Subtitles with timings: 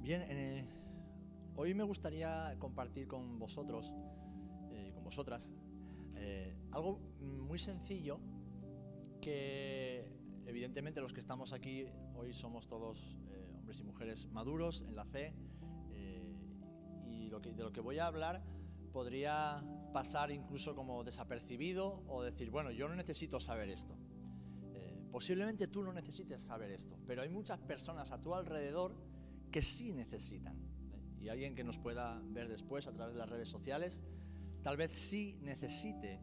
[0.00, 0.64] Bien, eh,
[1.56, 3.94] hoy me gustaría compartir con vosotros,
[4.70, 5.54] eh, con vosotras,
[6.14, 8.20] eh, algo muy sencillo
[9.20, 10.10] que
[10.46, 13.18] evidentemente los que estamos aquí hoy somos todos
[13.56, 15.34] hombres y mujeres maduros en la fe
[17.04, 18.42] y de lo que voy a hablar
[18.92, 19.62] podría
[19.92, 23.98] pasar incluso como desapercibido o decir, bueno, yo no necesito saber esto.
[25.10, 29.07] posiblemente tú no necesites saber esto, pero hay muchas personas a tu alrededor
[29.50, 30.56] que sí necesitan.
[30.92, 31.24] ¿eh?
[31.24, 34.02] Y alguien que nos pueda ver después a través de las redes sociales,
[34.62, 36.20] tal vez sí necesite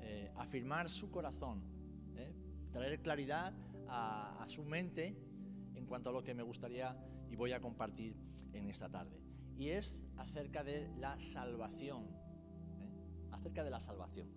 [0.00, 1.62] eh, afirmar su corazón,
[2.16, 2.32] ¿eh?
[2.72, 3.54] traer claridad
[3.88, 5.16] a, a su mente
[5.74, 6.96] en cuanto a lo que me gustaría
[7.28, 8.16] y voy a compartir
[8.52, 9.20] en esta tarde.
[9.56, 12.06] Y es acerca de la salvación.
[13.30, 14.28] Acerca de la salvación.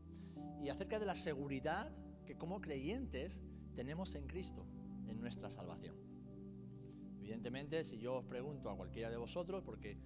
[0.62, 1.91] Y acerca de la seguridad
[2.26, 3.41] que como creyentes
[3.76, 4.66] tenemos en Cristo,
[5.08, 6.02] en nuestra salvación.
[7.23, 9.98] Evidentemente, si yo os pregunto a cualquiera de vosotros, porque, eh,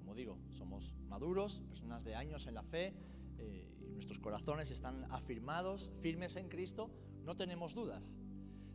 [0.00, 2.92] como digo, somos maduros, personas de años en la fe,
[3.38, 6.90] eh, y nuestros corazones están afirmados, firmes en Cristo,
[7.24, 8.18] no tenemos dudas.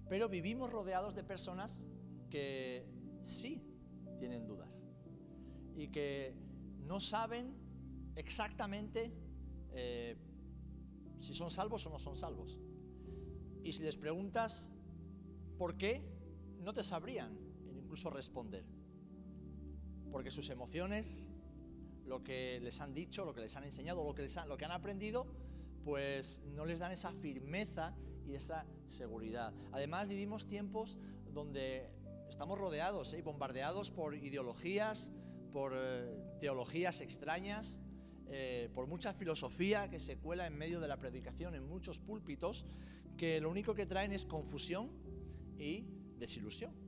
[0.09, 1.85] Pero vivimos rodeados de personas
[2.31, 2.83] que
[3.21, 3.61] sí
[4.17, 4.87] tienen dudas
[5.75, 6.33] y que
[6.87, 7.53] no saben
[8.15, 9.13] exactamente
[9.75, 10.17] eh,
[11.19, 12.59] si son salvos o no son salvos.
[13.63, 14.71] Y si les preguntas
[15.59, 16.03] por qué,
[16.59, 17.42] no te sabrían
[17.93, 18.65] incluso responder.
[20.11, 21.29] Porque sus emociones,
[22.07, 25.27] lo que les han dicho, lo que les han enseñado, lo que, les han, aprendido,
[25.83, 29.53] pues no les dan esa firmeza y esa seguridad.
[29.71, 30.97] Además vivimos tiempos
[31.31, 31.87] donde
[32.29, 33.21] estamos rodeados y ¿eh?
[33.21, 35.11] bombardeados por ideologías,
[35.51, 37.79] por eh, teologías extrañas,
[38.25, 42.65] eh, por mucha filosofía que se cuela en medio de la predicación en muchos púlpitos,
[43.17, 44.89] que lo único que traen es confusión
[45.59, 45.85] y
[46.17, 46.82] desilusión.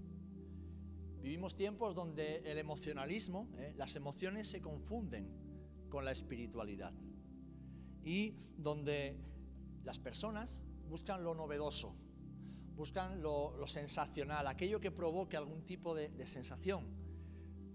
[1.26, 5.28] Vivimos tiempos donde el emocionalismo, eh, las emociones se confunden
[5.90, 6.94] con la espiritualidad
[8.04, 9.18] y donde
[9.84, 11.96] las personas buscan lo novedoso,
[12.76, 16.86] buscan lo, sensacional, aquello que provoque algún tipo de, sensación,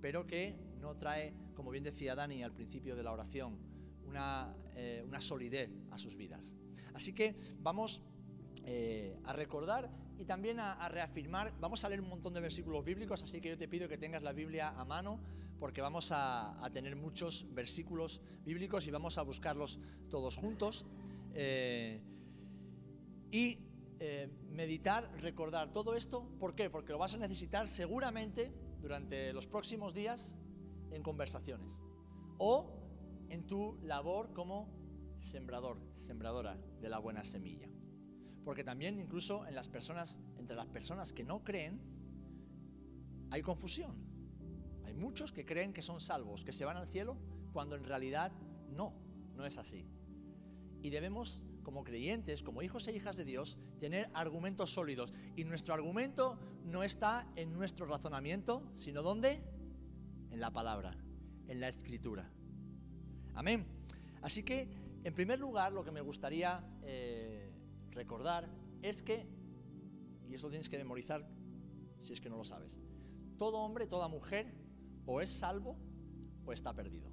[0.00, 3.58] pero que no trae, como bien decía Dani al principio de la oración,
[4.06, 6.54] una, eh, solidez a sus vidas.
[6.94, 8.00] Así que vamos
[8.62, 13.22] eh, a recordar y también a, reafirmar, vamos a leer un montón de versículos bíblicos,
[13.22, 15.18] así que yo te pido que tengas la Biblia a mano,
[15.58, 19.80] porque vamos a, tener muchos versículos bíblicos y vamos a buscarlos
[20.10, 20.84] todos juntos.
[21.32, 22.02] Eh,
[23.30, 23.58] y
[23.98, 26.68] eh, meditar, recordar todo esto, ¿por qué?
[26.68, 30.34] Porque lo vas a necesitar seguramente durante los próximos días
[30.90, 31.80] en conversaciones
[32.36, 32.76] o
[33.30, 34.68] en tu labor como
[35.18, 37.70] sembrador, sembradora de la buena semilla
[38.44, 41.80] porque también incluso entre las personas que no creen,
[43.30, 43.96] hay confusión.
[44.84, 47.16] Hay muchos que creen que son salvos, que se van al cielo,
[47.52, 48.32] cuando en realidad
[48.70, 48.94] no,
[49.36, 49.86] no es así.
[50.82, 55.12] Y debemos, como creyentes, como hijos e hijas de Dios, tener argumentos sólidos.
[55.36, 59.42] Y nuestro argumento no está en nuestro razonamiento, sino ¿dónde?
[60.30, 60.96] En la palabra,
[61.48, 62.30] en la escritura.
[63.34, 63.66] Amén.
[64.22, 64.68] Así que,
[65.04, 67.39] en primer lugar, lo que me gustaría eh,
[67.90, 68.48] recordar
[68.82, 69.26] es que,
[70.28, 71.28] y eso tienes que memorizar
[72.00, 72.80] si es que no lo sabes,
[73.36, 74.54] todo hombre, toda mujer
[75.06, 75.76] o es salvo
[76.44, 77.10] o está perdido.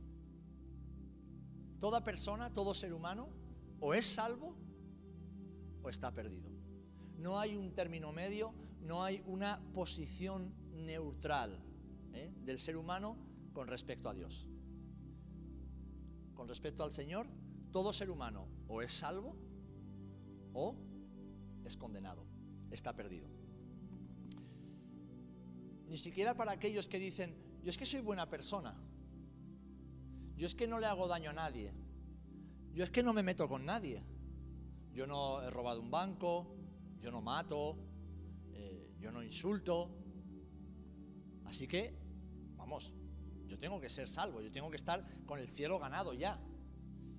[1.79, 3.29] Toda persona, todo ser humano
[3.79, 4.55] o es salvo
[5.83, 6.49] o está perdido.
[7.17, 11.59] No hay un término medio, no hay una posición neutral
[12.13, 12.31] ¿eh?
[12.43, 13.17] del ser humano
[13.53, 14.47] con respecto a Dios.
[16.33, 17.27] Con respecto al Señor,
[17.71, 19.35] todo ser humano o es salvo
[20.57, 20.75] o
[21.63, 22.25] es condenado,
[22.71, 23.27] está perdido.
[25.87, 28.75] Ni siquiera para aquellos que dicen, yo es que soy buena persona,
[30.35, 31.73] yo es que no le hago daño a nadie,
[32.73, 34.03] yo es que no me meto con nadie,
[34.93, 36.55] yo no he robado un banco,
[36.99, 37.77] yo no mato,
[38.53, 39.91] eh, yo no insulto.
[41.45, 41.95] Así que,
[42.55, 42.93] vamos,
[43.45, 46.39] yo tengo que ser salvo, yo tengo que estar con el cielo ganado ya.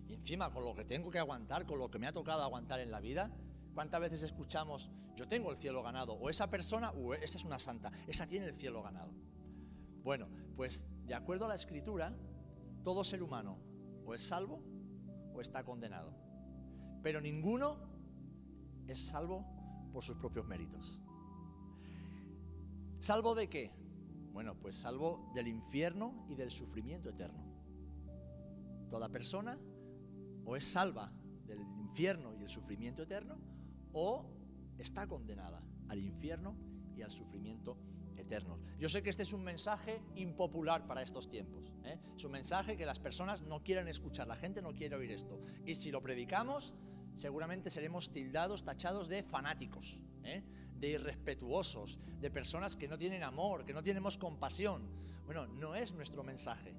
[0.09, 2.81] Y encima, con lo que tengo que aguantar, con lo que me ha tocado aguantar
[2.81, 3.31] en la vida,
[3.75, 6.15] ¿cuántas veces escuchamos, yo tengo el cielo ganado?
[6.15, 9.13] O esa persona, o esa es una santa, esa tiene el cielo ganado.
[10.03, 12.17] Bueno, pues de acuerdo a la escritura,
[12.83, 13.59] todo ser humano
[14.07, 14.63] o es salvo
[15.35, 16.15] o está condenado.
[17.03, 17.77] Pero ninguno
[18.87, 19.45] es salvo
[19.93, 21.03] por sus propios méritos.
[22.99, 23.73] ¿Salvo de qué?
[24.33, 27.45] Bueno, pues salvo del infierno y del sufrimiento eterno.
[28.89, 29.59] Toda persona
[30.49, 31.13] o es salva
[31.47, 33.39] del infierno y el sufrimiento eterno,
[33.93, 34.25] o
[34.79, 36.57] está condenada al infierno
[36.97, 37.77] y al sufrimiento
[38.17, 38.59] eternos.
[38.79, 41.71] Yo sé que este es un mensaje impopular para estos tiempos.
[41.85, 41.99] ¿eh?
[42.17, 45.39] Es un mensaje que las personas no quieren escuchar, la gente no quiere oír esto.
[45.67, 46.75] Y si lo predicamos,
[47.15, 50.43] seguramente seremos tildados, tachados de fanáticos, ¿eh?
[50.75, 54.89] de irrespetuosos, de personas que no tienen amor, que no tenemos compasión.
[55.27, 56.75] Bueno, no es nuestro mensaje,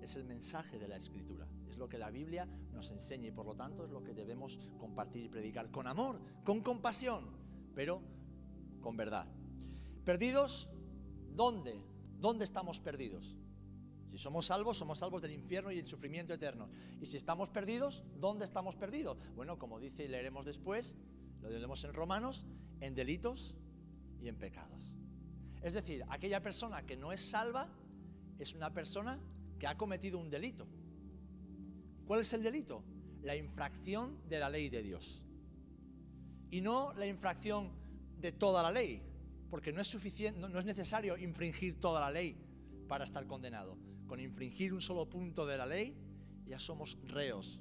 [0.00, 1.46] es el mensaje de la Escritura.
[1.82, 5.24] Lo que la Biblia nos enseña y por lo tanto es lo que debemos compartir
[5.24, 7.24] y predicar con amor, con compasión,
[7.74, 8.00] pero
[8.80, 9.26] con verdad.
[10.04, 10.68] ¿Perdidos?
[11.34, 11.82] ¿Dónde?
[12.20, 13.36] ¿Dónde estamos perdidos?
[14.12, 16.68] Si somos salvos, somos salvos del infierno y el sufrimiento eterno.
[17.00, 19.18] Y si estamos perdidos, ¿dónde estamos perdidos?
[19.34, 20.96] Bueno, como dice y leeremos después,
[21.40, 22.46] lo leemos en Romanos,
[22.78, 23.56] en delitos
[24.20, 24.94] y en pecados.
[25.62, 27.68] Es decir, aquella persona que no es salva
[28.38, 29.18] es una persona
[29.58, 30.68] que ha cometido un delito.
[32.06, 32.84] ¿Cuál es el delito?
[33.22, 35.22] La infracción de la ley de Dios.
[36.50, 37.70] Y no la infracción
[38.18, 39.02] de toda la ley,
[39.50, 42.36] porque no es suficiente, no, es necesario infringir toda la ley
[42.88, 43.78] para estar condenado.
[44.06, 45.96] Con infringir un solo punto de la ley
[46.46, 47.60] ya somos reos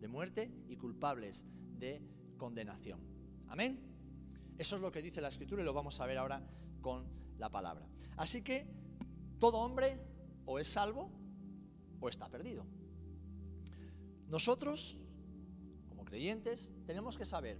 [0.00, 1.44] de muerte y culpables
[1.78, 2.02] de
[2.36, 3.00] condenación.
[3.48, 3.78] Amén.
[4.58, 6.42] Eso es lo que dice la escritura y lo vamos a ver ahora
[6.80, 7.06] con
[7.38, 7.86] la palabra.
[8.16, 8.66] Así que
[9.38, 9.98] todo hombre
[10.44, 11.10] o es salvo
[12.00, 12.66] o está perdido.
[14.32, 14.96] Nosotros,
[15.90, 17.58] como creyentes, tenemos que saber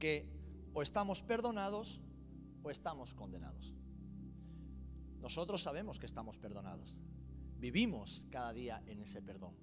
[0.00, 0.28] que
[0.74, 2.00] o estamos perdonados
[2.64, 3.72] o estamos condenados.
[5.20, 6.96] Nosotros sabemos que estamos perdonados.
[7.60, 9.54] Vivimos cada día en ese perdón.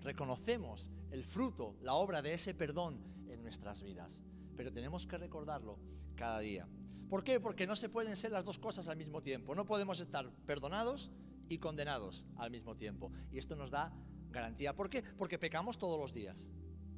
[0.00, 4.22] Reconocemos el fruto, la obra de ese perdón en nuestras vidas.
[4.56, 5.80] Pero tenemos que recordarlo
[6.14, 6.68] cada día.
[7.08, 7.40] ¿Por qué?
[7.40, 9.56] Porque no se pueden ser las dos cosas al mismo tiempo.
[9.56, 11.10] No podemos estar perdonados
[11.48, 13.10] y condenados al mismo tiempo.
[13.32, 13.92] Y esto nos da
[14.30, 14.74] garantía.
[14.74, 15.02] ¿Por qué?
[15.02, 16.48] Porque pecamos todos los días.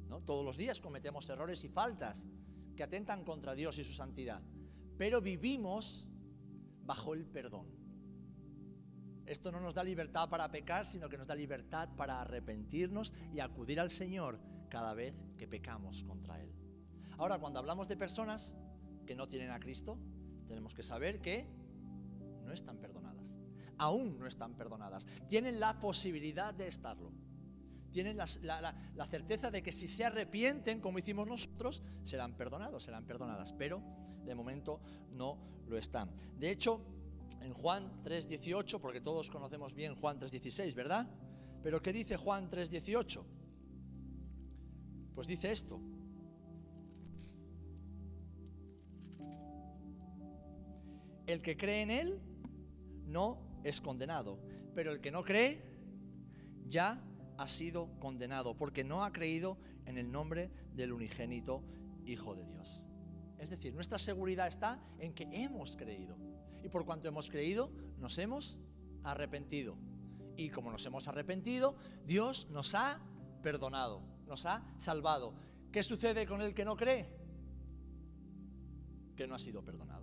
[0.07, 0.21] ¿no?
[0.21, 2.27] Todos los días cometemos errores y faltas
[2.75, 4.41] que atentan contra Dios y su santidad
[4.97, 6.07] pero vivimos
[6.85, 7.67] bajo el perdón.
[9.25, 13.39] Esto no nos da libertad para pecar, sino que nos da libertad para arrepentirnos y
[13.39, 14.39] acudir al Señor
[14.69, 16.51] cada vez que pecamos contra Él.
[17.17, 18.53] Ahora, cuando hablamos de personas
[19.05, 19.97] que no tienen a Cristo,
[20.47, 21.47] tenemos que saber que
[22.43, 23.37] no están perdonadas.
[23.77, 25.07] Aún no están perdonadas.
[25.27, 27.11] Tienen la posibilidad de estarlo.
[27.93, 33.53] Tienen la, certeza de que si se arrepienten, como hicimos nosotros, serán perdonados, serán perdonadas.
[33.53, 33.83] Pero
[34.25, 34.81] de momento
[35.11, 35.37] no
[35.67, 36.09] lo están.
[36.39, 36.81] De hecho,
[37.39, 41.07] en Juan 3:18, porque todos conocemos bien Juan 3:16, ¿verdad?
[41.61, 43.23] Pero ¿qué dice Juan 3:18?
[45.13, 45.79] Pues dice esto.
[51.27, 52.21] El que cree en Él
[53.05, 54.39] no es condenado,
[54.73, 55.61] pero el que no cree
[56.67, 56.99] ya
[57.37, 61.63] ha sido condenado, porque no ha creído en el nombre del unigénito
[62.05, 62.81] Hijo de Dios.
[63.39, 66.17] Es decir, nuestra seguridad está en que hemos creído.
[66.63, 68.57] Y por cuanto hemos creído, nos hemos
[69.03, 69.77] arrepentido.
[70.35, 71.75] Y como nos hemos arrepentido,
[72.05, 73.01] Dios nos ha
[73.41, 75.33] perdonado, nos ha salvado.
[75.71, 77.09] ¿Qué sucede con el que no cree?
[79.15, 80.02] Que no ha sido perdonado,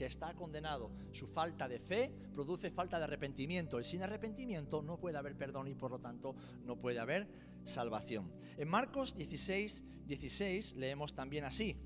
[0.00, 0.90] que está condenado.
[1.12, 3.78] Su falta de fe produce falta de arrepentimiento.
[3.78, 7.28] Y sin arrepentimiento no puede haber perdón y por lo tanto no puede haber
[7.64, 8.32] salvación.
[8.56, 11.76] En Marcos 16, 16 leemos también así.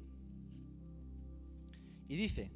[2.06, 2.52] Y dice,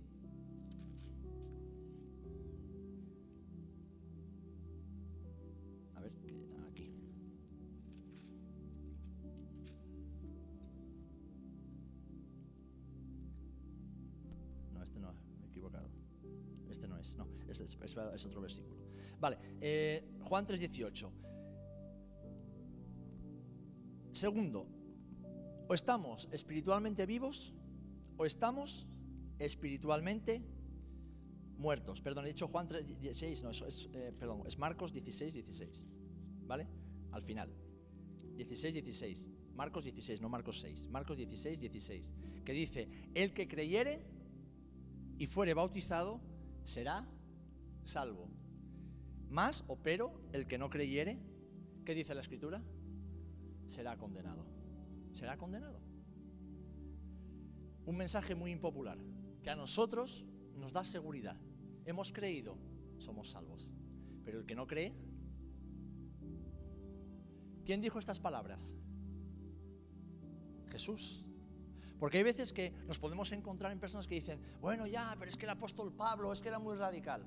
[19.21, 21.11] Vale, eh, Juan 3:18.
[24.13, 24.67] Segundo,
[25.69, 27.55] o estamos espiritualmente vivos
[28.17, 28.89] o estamos
[29.39, 30.43] espiritualmente
[31.59, 32.01] muertos.
[32.01, 35.85] Perdón, he dicho Juan 16, no, eso es, eh, perdón, es Marcos 16, 16.
[36.47, 36.67] ¿Vale?
[37.13, 37.53] Al final.
[38.37, 39.29] 16, 16.
[39.55, 40.89] Marcos 16, no Marcos 6.
[40.89, 42.13] Marcos 16, 16.
[42.45, 44.03] Que dice, el que creyere
[45.19, 46.21] y fuere bautizado
[46.65, 47.09] será
[47.83, 48.29] salvo.
[49.31, 51.19] Más o pero el que no creyere,
[51.85, 52.63] ¿qué dice la escritura?
[53.67, 54.45] Será condenado.
[55.13, 55.81] Será condenado.
[57.85, 58.99] Un mensaje muy impopular
[59.43, 61.37] que a nosotros nos da seguridad.
[61.85, 62.57] Hemos creído,
[62.99, 63.71] somos salvos.
[64.25, 64.95] Pero el que no cree,
[67.65, 68.75] ¿quién dijo estas palabras?
[70.69, 71.25] Jesús.
[71.99, 75.37] Porque hay veces que nos podemos encontrar en personas que dicen, bueno, ya, pero es
[75.37, 77.27] que el apóstol Pablo es que era muy radical.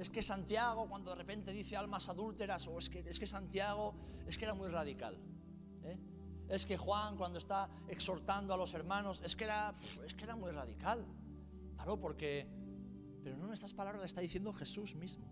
[0.00, 3.94] Es que Santiago cuando de repente dice almas adúlteras, o es que, es que Santiago
[4.26, 5.18] es que era muy radical.
[5.84, 5.98] ¿eh?
[6.48, 9.74] Es que Juan cuando está exhortando a los hermanos, es que era,
[10.06, 11.06] es que era muy radical.
[11.74, 12.48] Claro, porque
[13.22, 15.30] Pero no, estas palabras está diciendo Jesús mismo.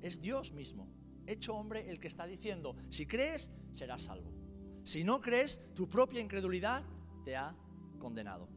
[0.00, 0.88] Es Dios mismo,
[1.26, 4.32] hecho hombre, el que está diciendo, si crees, serás salvo.
[4.82, 6.82] Si no crees, tu propia incredulidad
[7.22, 7.54] te ha
[7.98, 8.48] condenado.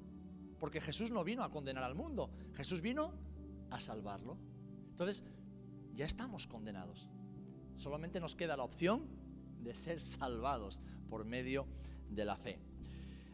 [0.58, 3.14] Porque Jesús no vino a condenar al mundo, Jesús vino
[3.70, 4.38] a salvarlo.
[4.94, 5.24] Entonces,
[5.96, 7.10] ya estamos condenados.
[7.76, 9.08] Solamente nos queda la opción
[9.62, 11.68] de ser salvados por medio
[12.10, 12.60] de la fe.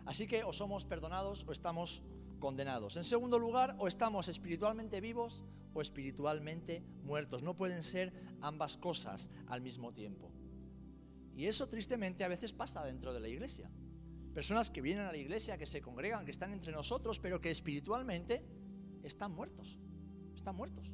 [0.06, 2.04] Así que o somos perdonados o estamos
[2.39, 2.98] condenados.
[2.98, 7.44] En segundo lugar, o estamos espiritualmente vivos o espiritualmente muertos.
[7.44, 10.32] No pueden ser ambas cosas al mismo tiempo.
[11.36, 13.70] Y eso tristemente a veces pasa dentro de la iglesia.
[14.34, 17.51] Personas que vienen a la iglesia, que se congregan, que están entre nosotros, pero que
[17.51, 18.44] espiritualmente
[19.04, 19.80] están muertos.
[20.36, 20.92] Están muertos.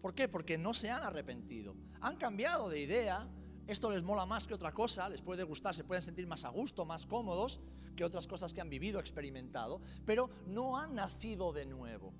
[0.00, 0.28] ¿Por qué?
[0.28, 1.76] Porque no se han arrepentido.
[2.00, 3.28] Han cambiado de idea.
[3.66, 6.48] Esto les mola más que otra cosa, les puede gustar, se pueden sentir más a
[6.48, 7.60] gusto, más cómodos
[7.98, 12.14] que otras cosas que han vivido, experimentado, pero no han nacido de nuevo.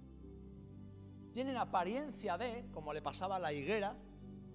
[1.33, 3.97] Tienen apariencia de, como le pasaba a la higuera,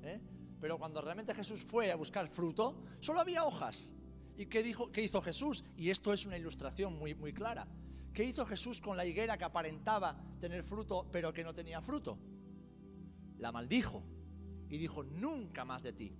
[0.03, 0.19] ¿eh?
[0.59, 3.93] pero cuando realmente Jesús fue a buscar fruto, solo había hojas.
[4.35, 5.63] ¿Y qué, dijo, qué hizo Jesús?
[5.77, 7.67] Y esto es una ilustración muy, muy clara.
[8.13, 12.19] ¿Qué hizo Jesús con la higuera que aparentaba tener fruto, pero que no tenía fruto?
[13.43, 14.01] La maldijo
[14.69, 16.15] y dijo, nunca más de ti.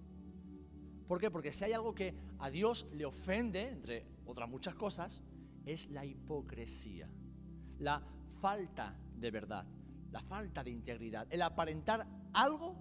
[1.08, 1.32] ¿Por qué?
[1.32, 5.22] Porque si hay algo que a Dios le ofende, entre otras muchas cosas,
[5.66, 7.10] es la hipocresía,
[7.80, 8.04] la
[8.42, 9.66] falta de verdad,
[10.12, 12.76] la falta de integridad, el aparentar algo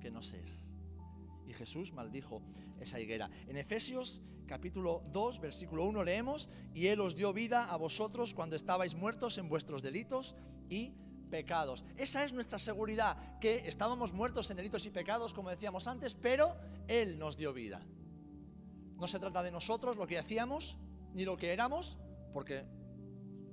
[0.00, 0.72] que no se es.
[1.46, 2.42] Y Jesús maldijo
[2.80, 3.30] esa higuera.
[3.46, 8.56] En Efesios capítulo 2, versículo 1 leemos, y Él os dio vida a vosotros cuando
[8.56, 10.34] estabais muertos en vuestros delitos
[10.70, 10.94] y
[11.30, 11.84] pecados.
[11.96, 16.56] Esa es nuestra seguridad, que estábamos muertos en delitos y pecados, como decíamos antes, pero
[16.88, 17.80] Él nos dio vida.
[18.96, 20.78] No se trata de nosotros, lo que hacíamos,
[21.12, 21.98] ni lo que éramos,
[22.32, 22.64] porque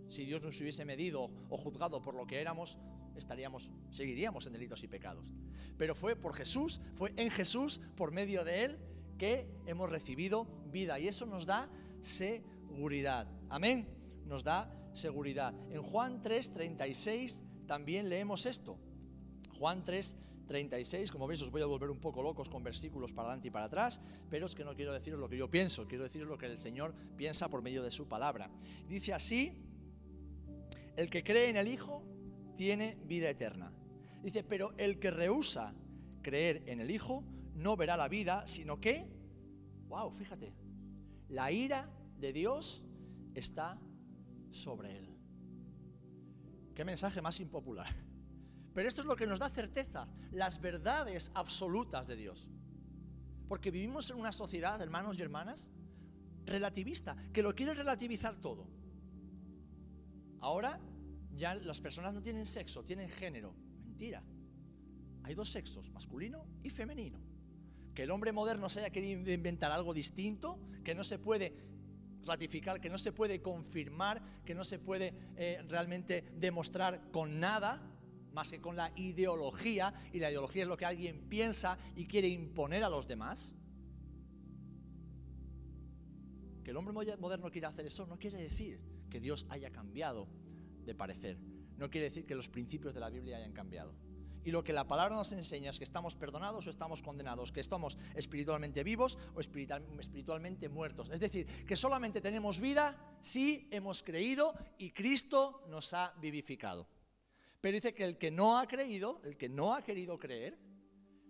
[0.08, 2.78] si Dios nos hubiese medido o juzgado por lo que éramos,
[3.16, 5.32] estaríamos, seguiríamos en delitos y pecados.
[5.78, 8.80] Pero fue por Jesús, fue en Jesús, por medio de Él,
[9.18, 11.00] que hemos recibido vida.
[11.00, 11.70] Y eso nos da
[12.02, 13.28] seguridad.
[13.50, 13.88] Amén.
[14.26, 15.54] Nos da seguridad.
[15.70, 18.78] En Juan 3, 36 también leemos esto.
[19.58, 20.16] Juan 3,
[20.46, 23.52] 36, como veis os voy a volver un poco locos con versículos para adelante y
[23.52, 24.00] para atrás,
[24.30, 26.60] pero es que no quiero deciros lo que yo pienso, quiero deciros lo que el
[26.60, 28.52] Señor piensa por medio de su palabra.
[28.88, 29.58] Dice así,
[30.96, 32.04] el que cree en el Hijo
[32.58, 33.74] tiene vida eterna.
[34.22, 35.74] Dice, pero el que rehúsa
[36.22, 37.24] creer en el Hijo
[37.56, 39.08] no verá la vida, sino que,
[39.88, 40.54] wow, fíjate,
[41.30, 41.90] la ira
[42.20, 42.84] de Dios
[43.34, 43.82] está
[44.52, 45.03] sobre él.
[46.76, 47.88] Qué mensaje más impopular.
[48.74, 52.50] Pero esto es lo que nos da certeza, las verdades absolutas de Dios.
[53.48, 55.70] Porque vivimos en una sociedad, hermanos y hermanas,
[56.46, 58.68] relativista, que lo quiere relativizar todo.
[60.40, 60.80] Ahora
[61.36, 63.54] ya las personas no tienen sexo, tienen género.
[63.86, 64.24] Mentira.
[65.24, 67.22] Hay dos sexos, masculino y femenino.
[67.94, 71.56] Que el hombre moderno se haya querido inventar algo distinto, que no se puede
[72.26, 77.90] ratificar, que no se puede confirmar, que no se puede eh, realmente demostrar con nada
[78.34, 82.28] más que con la ideología, y la ideología es lo que alguien piensa y quiere
[82.28, 83.54] imponer a los demás.
[86.64, 90.28] Que el hombre moderno quiera hacer eso no quiere decir que Dios haya cambiado
[90.86, 91.38] de parecer,
[91.78, 93.94] no quiere decir que los principios de la Biblia hayan cambiado.
[94.46, 97.62] Y lo que la palabra nos enseña es que estamos perdonados o estamos condenados, que
[97.62, 101.10] estamos espiritualmente vivos o espiritualmente muertos.
[101.10, 106.88] Es decir, que solamente tenemos vida si hemos creído y Cristo nos ha vivificado.
[107.62, 110.60] Pero dice que el que no ha creído, el que no ha querido creer,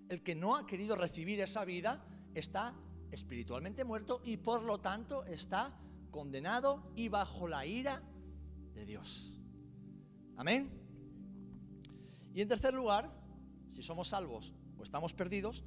[0.10, 2.03] el que no ha querido recibir esa vida,
[2.34, 2.74] está
[3.12, 5.79] espiritualmente muerto y por lo tanto está
[6.10, 8.01] condenado y bajo la ira
[8.74, 9.39] de Dios.
[10.36, 10.83] Amén.
[12.34, 13.10] Y en tercer lugar,
[13.70, 15.63] si somos salvos o estamos perdidos,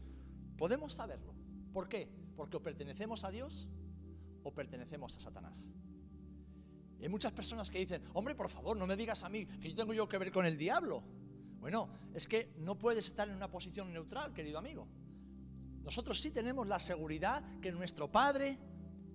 [0.57, 1.35] podemos saberlo.
[1.73, 2.09] ¿Por qué?
[2.37, 3.69] Porque o pertenecemos a Dios
[4.43, 5.69] o pertenecemos a Satanás.
[7.01, 9.77] hay muchas personas que dicen, hombre, por favor, no me digas a mí que yo
[9.77, 11.03] tengo yo que ver con el diablo.
[11.61, 14.89] Bueno, es que no puedes estar en una posición neutral, querido amigo.
[15.83, 18.59] Nosotros sí tenemos la seguridad que nuestro Padre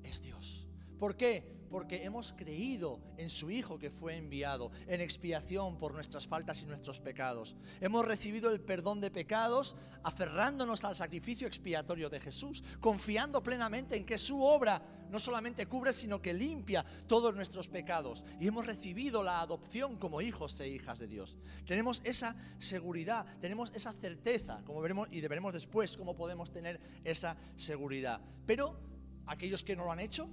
[0.03, 0.67] es Dios.
[0.98, 1.60] ¿Por qué?
[1.71, 6.65] Porque hemos creído en su Hijo que fue enviado en expiación por nuestras faltas y
[6.65, 7.55] nuestros pecados.
[7.79, 14.05] Hemos recibido el perdón de pecados aferrándonos al sacrificio expiatorio de Jesús, confiando plenamente en
[14.05, 18.25] que su obra no solamente cubre, sino que limpia todos nuestros pecados.
[18.39, 21.37] Y hemos recibido la adopción como hijos e hijas de Dios.
[21.65, 27.37] Tenemos esa seguridad, tenemos esa certeza, como veremos y veremos después cómo podemos tener esa
[27.55, 28.21] seguridad.
[28.45, 28.79] Pero
[29.27, 30.29] aquellos que no lo han hecho,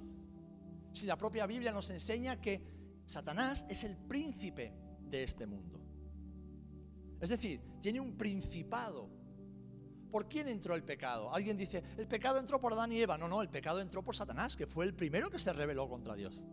[0.92, 2.62] si la propia Biblia nos enseña que
[3.06, 5.80] Satanás es el príncipe de este mundo?
[7.20, 9.10] Es decir, tiene un principado.
[10.10, 11.32] ¿Por quién entró el pecado?
[11.34, 13.18] Alguien dice, el pecado entró por Adán y Eva.
[13.18, 16.14] No, no, el pecado entró por Satanás, que fue el primero que se rebeló contra
[16.14, 16.46] Dios.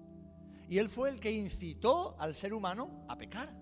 [0.67, 3.55] Y él fue el que incitó al ser humano a pecar.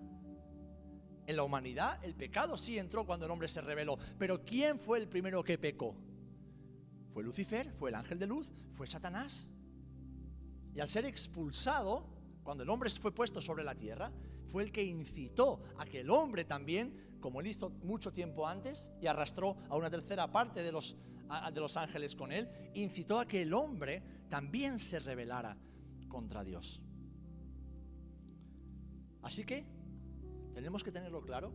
[1.26, 3.98] En la humanidad el pecado sí entró cuando el hombre se rebeló.
[4.18, 5.96] Pero ¿quién fue el primero que pecó?
[7.12, 9.48] Fue Lucifer, fue el ángel de luz, fue Satanás.
[10.74, 12.04] Y al ser expulsado,
[12.42, 14.12] cuando el hombre fue puesto sobre la tierra,
[14.46, 18.90] fue el que incitó a que el hombre también, como él hizo mucho tiempo antes
[19.00, 20.96] y arrastró a una tercera parte de los,
[21.52, 25.56] de los ángeles con él, incitó a que el hombre también se rebelara
[26.08, 26.82] contra Dios.
[29.22, 29.64] Así que
[30.54, 31.54] tenemos que tenerlo claro,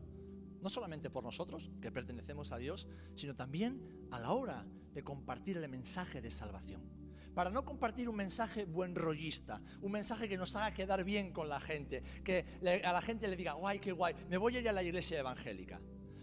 [0.61, 5.57] no solamente por nosotros, que pertenecemos a Dios, sino también a la hora de compartir
[5.57, 6.98] el mensaje de salvación.
[7.33, 11.47] Para no compartir un mensaje buen rollista, un mensaje que nos haga quedar bien con
[11.47, 12.45] la gente, que
[12.83, 15.19] a la gente le diga, guay, qué guay, me voy a ir a la iglesia
[15.19, 15.79] evangélica.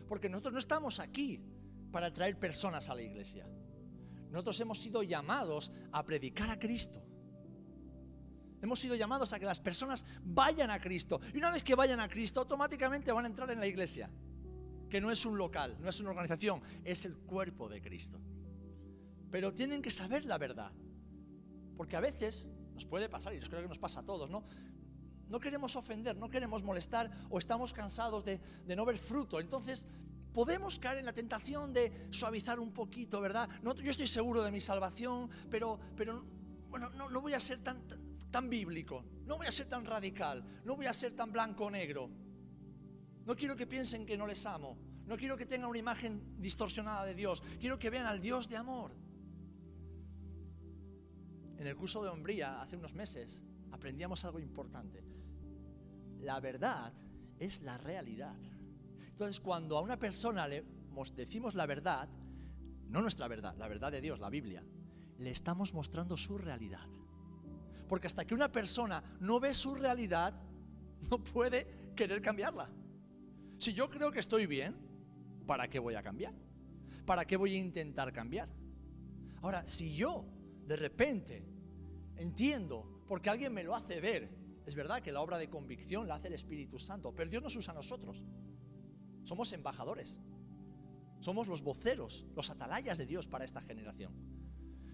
[0.08, 1.40] Porque nosotros no estamos aquí
[1.90, 3.48] para traer personas a la iglesia.
[4.30, 7.02] Nosotros hemos sido llamados a predicar a Cristo.
[8.60, 11.20] Hemos sido llamados a que las personas vayan a Cristo.
[11.32, 14.10] Y una vez que vayan a Cristo, automáticamente van a entrar en la iglesia.
[14.90, 18.20] Que no es un local, no es una organización, es el cuerpo de Cristo.
[19.30, 20.72] Pero tienen que saber la verdad.
[21.76, 24.44] Porque a veces nos puede pasar, y yo creo que nos pasa a todos, ¿no?
[25.28, 28.40] No queremos ofender, no queremos molestar o estamos cansados de,
[28.76, 29.40] no ver fruto.
[29.40, 29.86] Entonces
[30.32, 33.48] podemos caer en la tentación de suavizar un poquito, ¿verdad?
[33.62, 36.24] No, yo estoy seguro de mi salvación, pero, pero
[36.68, 37.82] bueno, no, voy a ser tan,
[38.30, 41.70] tan bíblico, no voy a ser tan radical, no voy a ser tan blanco o
[41.70, 42.10] negro.
[43.24, 47.04] No quiero que piensen que no les amo, no quiero que tengan una imagen distorsionada
[47.04, 48.92] de Dios, quiero que vean al Dios de amor.
[51.58, 55.04] En el curso de hombría, hace unos meses, aprendíamos algo importante.
[56.20, 56.92] La verdad
[57.38, 58.36] es la realidad.
[59.08, 60.64] Entonces, cuando a una persona le
[61.14, 62.08] decimos la verdad,
[62.88, 64.62] no nuestra verdad, la verdad de Dios, la Biblia,
[65.18, 66.86] le estamos mostrando su realidad.
[67.88, 70.34] Porque hasta que una persona no ve su realidad,
[71.10, 72.70] no puede querer cambiarla.
[73.58, 74.76] Si yo creo que estoy bien,
[75.46, 76.34] ¿para qué voy a cambiar?
[77.06, 78.48] ¿Para qué voy a intentar cambiar?
[79.40, 80.26] Ahora, si yo
[80.66, 81.42] de repente
[82.16, 84.28] entiendo, porque alguien me lo hace ver,
[84.64, 87.54] es verdad que la obra de convicción la hace el Espíritu Santo, pero Dios nos
[87.54, 88.24] usa a nosotros.
[89.22, 90.18] Somos embajadores.
[91.20, 94.12] Somos los voceros, los atalayas de Dios para esta generación.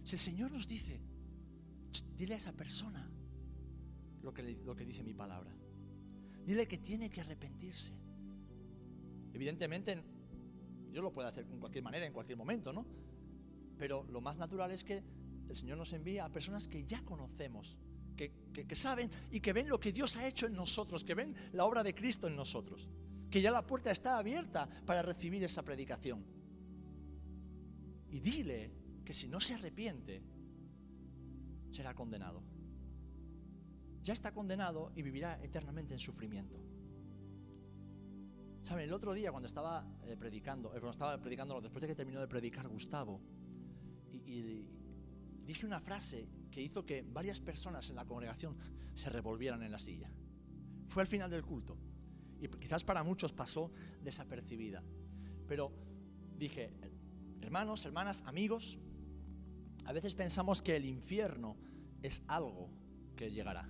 [0.04, 1.00] Si el Señor nos dice,
[2.16, 3.10] dile a esa persona
[4.22, 5.52] lo que, lo que dice mi palabra.
[6.44, 7.94] Dile que tiene que arrepentirse.
[9.32, 10.02] Evidentemente,
[10.90, 12.86] yo lo puedo hacer en cualquier manera, en cualquier momento, ¿no?
[13.78, 15.02] Pero lo más natural es que
[15.48, 17.78] el Señor nos envía a personas que ya conocemos,
[18.16, 21.34] que, que, saben y que ven lo que Dios ha hecho en nosotros, que ven
[21.52, 22.88] la obra de Cristo en nosotros,
[23.30, 26.24] que ya la puerta está abierta para recibir esa predicación.
[28.10, 28.70] Y dile
[29.04, 30.22] que si no se arrepiente,
[31.70, 32.42] será condenado.
[34.02, 36.62] Ya está condenado y vivirá eternamente en sufrimiento.
[38.62, 41.94] Saben, el otro día cuando estaba eh, predicando, eh, cuando estaba predicando, después de que
[41.94, 43.20] terminó de predicar Gustavo,
[44.12, 44.64] y,
[45.46, 48.56] dije una frase que hizo que varias personas en la congregación
[48.94, 50.10] se revolvieran en la silla.
[50.88, 51.76] Fue al final del culto.
[52.40, 53.70] Y quizás para muchos pasó
[54.02, 54.82] desapercibida.
[55.46, 55.72] Pero
[56.36, 56.72] dije,
[57.40, 58.78] hermanos, hermanas, amigos,
[59.84, 61.56] a veces pensamos que el infierno
[62.02, 62.70] es algo
[63.16, 63.68] que llegará.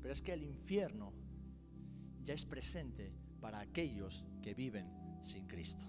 [0.00, 1.12] Pero es que el infierno
[2.22, 4.90] ya es presente para aquellos que viven
[5.22, 5.86] sin Cristo.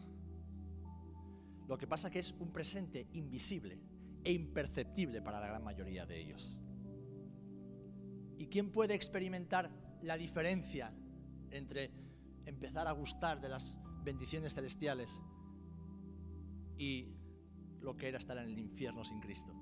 [1.68, 3.80] Lo que pasa que es un presente invisible
[4.24, 6.62] e imperceptible para la gran mayoría de ellos.
[8.38, 10.94] ¿Y quién puede experimentar la diferencia
[11.52, 11.92] entre
[12.46, 15.22] empezar a gustar de las bendiciones celestiales
[16.78, 17.14] y
[17.82, 19.54] lo que era estar en el infierno sin Cristo.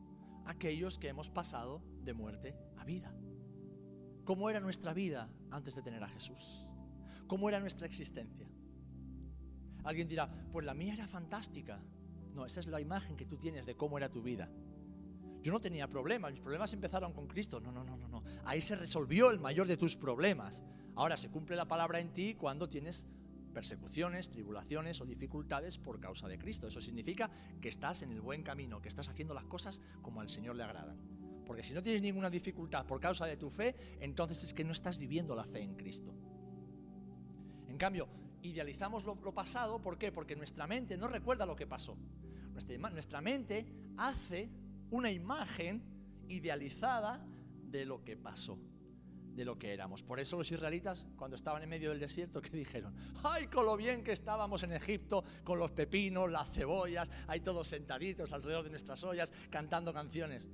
[0.46, 3.13] Aquellos que hemos pasado de muerte a vida.
[4.24, 6.70] ¿Cómo era nuestra vida antes de tener a Jesús?
[7.28, 8.48] ¿Cómo era nuestra existencia?
[9.84, 11.82] Alguien dirá, pues la mía era fantástica.
[12.38, 14.47] No, esa es la imagen que tú tienes de cómo era tu vida.
[15.41, 17.60] Yo no tenía problemas, mis problemas empezaron con Cristo.
[17.60, 18.23] No, no, no, no, no.
[18.45, 20.63] Ahí se resolvió el mayor de tus problemas.
[20.93, 23.08] Ahora se cumple la palabra en ti cuando tienes
[23.56, 26.67] persecuciones, tribulaciones o dificultades por causa de Cristo.
[26.67, 30.30] Eso significa que estás en el buen camino, que estás haciendo las cosas como al
[30.30, 30.95] Señor le agradan.
[31.43, 34.73] Porque si no tienes ninguna dificultad por causa de tu fe, entonces es que no
[34.73, 36.13] estás viviendo la fe en Cristo.
[37.67, 38.08] En cambio,
[38.41, 40.12] idealizamos lo, pasado, ¿por qué?
[40.12, 41.97] Porque nuestra mente no recuerda lo que pasó.
[42.91, 43.67] Nuestra, mente
[43.98, 44.50] hace
[44.89, 45.84] una imagen
[46.28, 47.24] idealizada
[47.70, 48.58] de lo que pasó,
[49.36, 50.02] de lo que éramos.
[50.02, 52.96] Por eso los israelitas, cuando estaban en medio del desierto, ¿qué dijeron?
[53.24, 57.67] ¡Ay, con lo bien que estábamos en Egipto, con los pepinos, las cebollas, ahí todos
[57.67, 60.50] sentaditos alrededor de nuestras ollas, cantando canciones!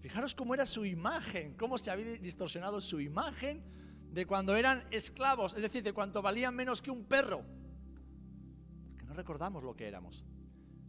[0.00, 3.62] Fijaros cómo era su imagen, cómo se había distorsionado su imagen
[4.10, 7.44] de cuando eran esclavos, es decir, de cuánto valían menos que un perro.
[8.88, 10.24] Porque no recordamos lo que éramos,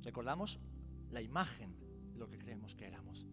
[0.01, 0.59] recordamos
[1.11, 1.75] la imagen
[2.11, 3.25] de lo que creemos que éramos.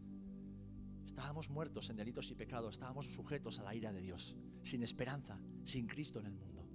[1.05, 5.39] Estábamos muertos en delitos y pecados, estábamos sujetos a la ira de Dios, sin esperanza,
[5.65, 6.67] sin Cristo en el mundo.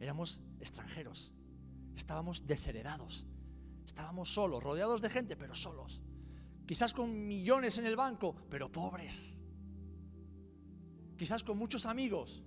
[0.00, 1.32] Éramos extranjeros,
[1.94, 3.26] estábamos desheredados,
[3.84, 6.02] estábamos solos, rodeados de gente, pero solos.
[6.66, 9.40] Quizás con millones en el banco, pero pobres.
[11.16, 12.42] Quizás con muchos amigos,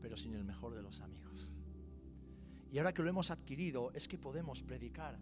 [0.00, 1.60] pero sin el mejor de los amigos.
[2.70, 5.18] Y ahora que lo hemos adquirido, es que podemos predicar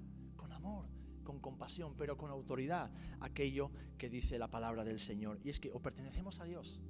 [0.61, 0.87] amor,
[1.25, 5.41] con compasión, pero con autoridad, aquello que dice la palabra del Señor.
[5.43, 6.81] Y es que o pertenecemos a Dios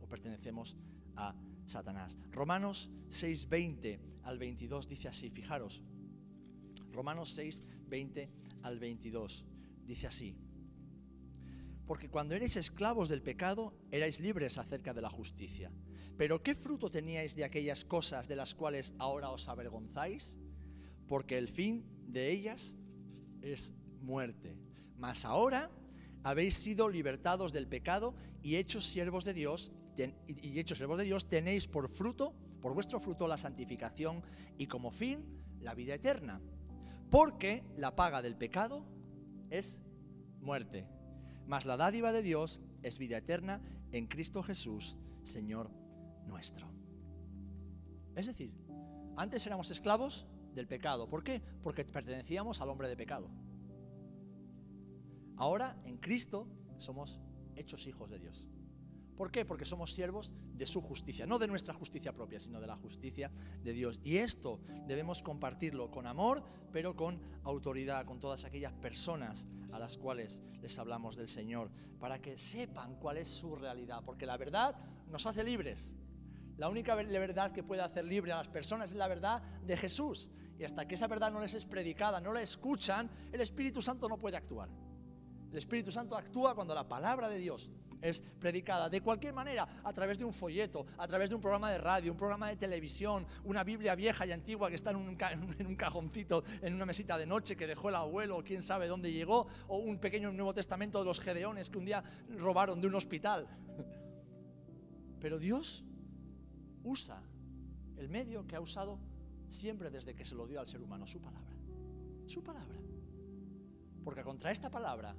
[0.00, 0.76] o pertenecemos
[1.16, 2.16] a Satanás.
[2.30, 5.82] Romanos 6, 20 al 22 dice así, fijaros.
[6.92, 8.30] Romanos 6, 20
[8.62, 9.46] al 22
[9.84, 10.36] dice así.
[11.86, 15.70] Porque cuando erais esclavos del pecado, erais libres acerca de la justicia.
[16.16, 20.38] Pero ¿qué fruto teníais de aquellas cosas de las cuales ahora os avergonzáis?
[21.06, 22.74] Porque el fin de ellas
[23.42, 24.56] es muerte.
[24.98, 25.70] Mas ahora
[26.22, 29.72] habéis sido libertados del pecado y hechos siervos de Dios,
[30.26, 34.22] y hechos siervos de Dios tenéis por fruto, por vuestro fruto la santificación
[34.58, 35.24] y como fin
[35.60, 36.40] la vida eterna.
[37.10, 38.84] Porque la paga del pecado
[39.50, 39.80] es
[40.40, 40.86] muerte,
[41.46, 45.70] mas la dádiva de Dios es vida eterna en Cristo Jesús, Señor
[46.26, 46.68] nuestro.
[48.14, 48.52] Es decir,
[49.16, 51.08] antes éramos esclavos, del pecado.
[51.08, 51.40] ¿Por qué?
[51.62, 53.30] Porque pertenecíamos al hombre de pecado.
[55.36, 57.20] Ahora, en Cristo, somos
[57.54, 58.48] hechos hijos de Dios.
[59.16, 59.44] ¿Por qué?
[59.44, 63.30] Porque somos siervos de su justicia, no de nuestra justicia propia, sino de la justicia
[63.62, 63.98] de Dios.
[64.04, 69.96] Y esto debemos compartirlo con amor, pero con autoridad, con todas aquellas personas a las
[69.96, 74.76] cuales les hablamos del Señor, para que sepan cuál es su realidad, porque la verdad
[75.08, 75.94] nos hace libres.
[76.58, 80.30] La única verdad que puede hacer libre a las personas es la verdad de Jesús.
[80.58, 84.08] Y hasta que esa verdad no les es predicada, no la escuchan, el Espíritu Santo
[84.08, 84.70] no puede actuar.
[85.50, 89.92] El Espíritu Santo actúa cuando la palabra de Dios es predicada de cualquier manera, a
[89.92, 93.26] través de un folleto, a través de un programa de radio, un programa de televisión,
[93.44, 95.16] una Biblia vieja y antigua que está en un,
[95.76, 99.78] cajoncito, en una mesita de noche que dejó el abuelo, quién sabe dónde llegó, o
[99.78, 102.02] un pequeño Nuevo Testamento de los Gedeones que un día
[102.36, 103.46] robaron de un hospital.
[105.20, 105.84] Pero Dios
[106.86, 107.20] usa
[107.96, 108.98] el medio que ha usado
[109.48, 111.56] siempre desde que se lo dio al ser humano, su palabra.
[112.26, 112.78] Su palabra.
[114.04, 115.14] Porque contra esta palabra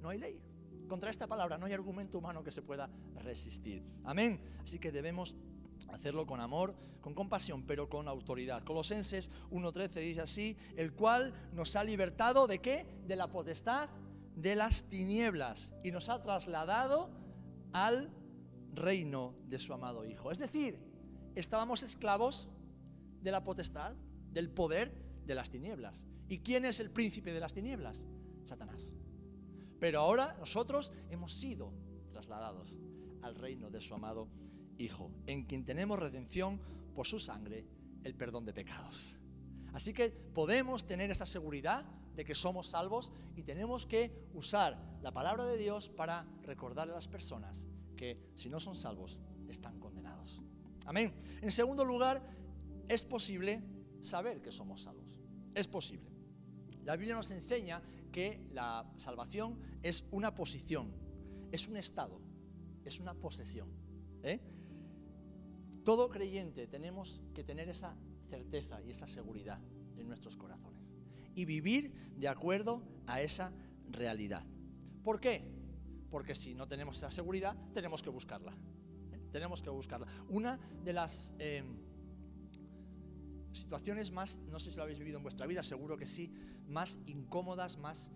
[0.00, 0.40] no hay ley.
[0.88, 2.90] Contra esta palabra no hay argumento humano que se pueda
[3.22, 3.82] resistir.
[4.04, 4.40] Amén.
[4.62, 5.36] Así que debemos
[5.88, 8.64] hacerlo con amor, con compasión, pero con autoridad.
[8.64, 12.86] Colosenses 1.13 dice así, el cual nos ha libertado de qué?
[13.06, 13.88] De la potestad
[14.36, 17.10] de las tinieblas y nos ha trasladado
[17.72, 18.10] al
[18.72, 20.30] reino de su amado Hijo.
[20.30, 20.78] Es decir,
[21.34, 22.48] estábamos esclavos
[23.22, 23.94] de la potestad,
[24.32, 24.92] del poder
[25.26, 26.04] de las tinieblas.
[26.28, 28.06] ¿Y quién es el príncipe de las tinieblas?
[28.44, 28.92] Satanás.
[29.78, 31.72] Pero ahora nosotros hemos sido
[32.12, 32.78] trasladados
[33.22, 34.28] al reino de su amado
[34.78, 36.58] Hijo, en quien tenemos redención
[36.94, 37.66] por su sangre,
[38.02, 39.18] el perdón de pecados.
[39.74, 41.84] Así que podemos tener esa seguridad
[42.16, 46.96] de que somos salvos y tenemos que usar la palabra de Dios para recordarle a
[46.96, 47.68] las personas
[48.00, 50.40] que si no son salvos están condenados.
[50.86, 51.12] Amén.
[51.42, 52.22] En segundo lugar,
[52.88, 53.62] es posible
[54.00, 55.18] saber que somos salvos.
[55.54, 56.10] Es posible.
[56.86, 60.90] La Biblia nos enseña que la salvación es una posición,
[61.52, 62.22] es un estado,
[62.86, 63.68] es una posesión.
[64.22, 64.40] ¿eh?
[65.84, 67.94] Todo creyente tenemos que tener esa
[68.30, 69.60] certeza y esa seguridad
[69.98, 70.94] en nuestros corazones
[71.34, 73.52] y vivir de acuerdo a esa
[73.90, 74.46] realidad.
[75.04, 75.59] ¿Por qué?
[76.10, 78.52] Porque si no tenemos esa seguridad, tenemos que buscarla.
[79.12, 79.20] ¿eh?
[79.30, 80.06] Tenemos que buscarla.
[80.28, 81.34] Una de las...
[81.38, 81.64] Eh,
[83.52, 86.32] situaciones más, no sé si lo habéis vivido en vuestra vida, seguro que sí,
[86.68, 88.12] más incómodas, más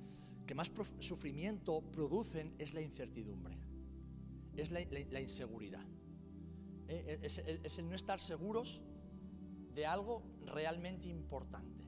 [0.47, 3.59] que más sufrimiento producen es la incertidumbre,
[4.57, 5.85] es la, inseguridad,
[6.89, 7.19] ¿eh?
[7.23, 8.83] es, es el no estar seguros
[9.75, 11.85] de algo realmente importante.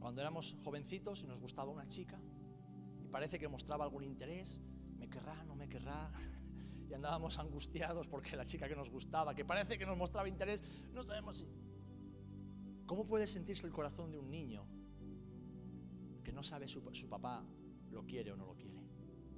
[0.00, 2.20] Cuando éramos jovencitos y nos gustaba una chica
[3.10, 4.60] parece que mostraba algún interés,
[4.96, 6.10] me querrá, no me querrá,
[6.88, 10.62] y andábamos angustiados porque la chica que nos gustaba, que parece que nos mostraba interés,
[10.92, 11.46] no sabemos si
[12.90, 14.66] ¿Cómo puede sentirse el corazón de un niño
[16.24, 17.46] que no sabe su, su papá
[17.88, 18.80] lo quiere o no lo quiere?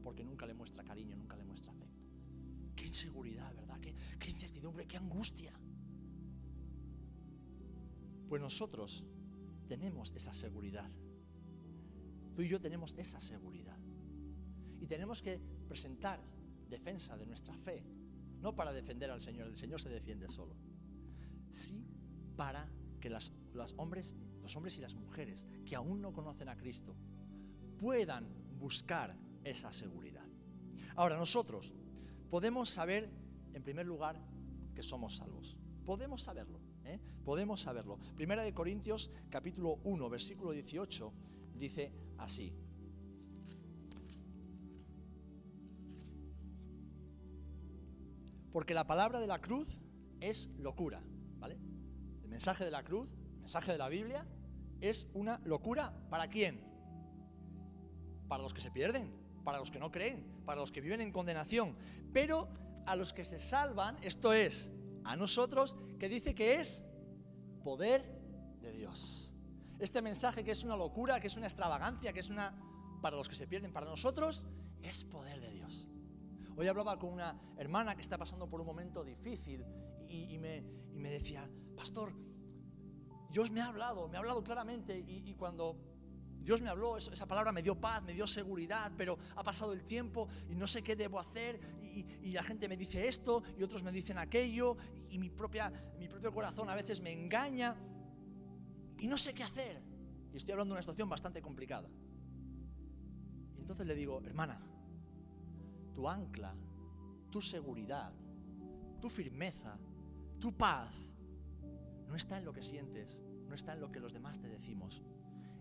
[0.02, 2.02] Porque nunca le muestra cariño, nunca le muestra afecto.
[2.82, 3.78] inseguridad, ¿verdad?
[3.78, 5.52] Qué, qué incertidumbre, qué angustia.
[8.26, 9.04] Pues nosotros
[9.68, 10.90] tenemos esa seguridad.
[12.34, 13.78] Tú y yo tenemos esa seguridad.
[14.80, 16.20] Y tenemos que presentar
[16.68, 17.84] defensa de nuestra fe,
[18.40, 20.56] no para defender al Señor, el Señor se defiende solo,
[21.50, 21.86] sí
[22.36, 22.68] para
[23.00, 23.32] que las,
[23.76, 26.96] hombres, los hombres y las mujeres que aún no conocen a Cristo
[27.78, 28.26] puedan
[28.58, 30.24] buscar esa seguridad.
[30.96, 31.74] Ahora, nosotros
[32.30, 33.10] podemos saber,
[33.52, 34.20] en primer lugar,
[34.74, 35.58] que somos salvos.
[35.84, 37.00] Podemos saberlo, ¿eh?
[37.24, 37.98] podemos saberlo.
[38.16, 41.12] Primera de Corintios, capítulo 1, versículo 18,
[41.56, 41.92] dice
[42.22, 42.54] así.
[48.52, 49.78] Porque la palabra de la cruz
[50.20, 51.02] es locura,
[51.38, 51.58] ¿vale?
[52.22, 54.26] El mensaje de la cruz, el mensaje de la Biblia,
[54.80, 56.60] es una locura para quién?
[58.28, 59.10] Para los que se pierden,
[59.44, 61.76] para los que no creen, para los que viven en condenación.
[62.12, 62.48] Pero
[62.86, 64.70] a los que se salvan, esto es,
[65.04, 66.84] a nosotros, que dice que es
[67.64, 68.02] poder
[68.60, 69.31] de Dios.
[69.82, 72.54] Este mensaje que es una locura, que es una extravagancia, que es una...
[73.00, 74.46] Para los que se pierden, para nosotros,
[74.80, 75.88] es poder de Dios.
[76.56, 79.66] Hoy hablaba con una hermana que está pasando por un momento difícil
[80.08, 80.62] y, me,
[81.10, 82.14] decía, pastor,
[83.28, 85.76] Dios me ha hablado, me ha hablado claramente y, cuando
[86.38, 89.82] Dios me habló, esa palabra me dio paz, me dio seguridad, pero ha pasado el
[89.82, 93.64] tiempo y no sé qué debo hacer y, y, la gente me dice esto y
[93.64, 94.76] otros me dicen aquello
[95.10, 97.76] y mi, propia, mi propio corazón a veces me engaña
[99.02, 99.82] y no sé qué hacer.
[100.32, 101.88] Y estoy hablando de una situación bastante complicada.
[103.56, 104.60] Y entonces le digo, hermana,
[105.92, 106.54] tu ancla,
[107.28, 108.12] tu seguridad,
[109.00, 109.76] tu firmeza,
[110.38, 110.88] tu paz,
[112.06, 115.02] no está en lo que sientes, no está en lo que los demás te decimos,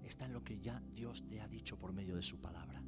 [0.04, 2.84] está en lo que ya Dios te ha dicho por medio de su palabra.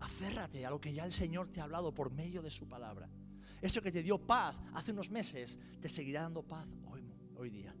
[0.00, 3.10] Aférrate a lo que ya el Señor te ha hablado por medio de su palabra.
[3.60, 7.04] Eso que te dio paz hace unos meses, te seguirá dando paz hoy,
[7.36, 7.74] hoy día.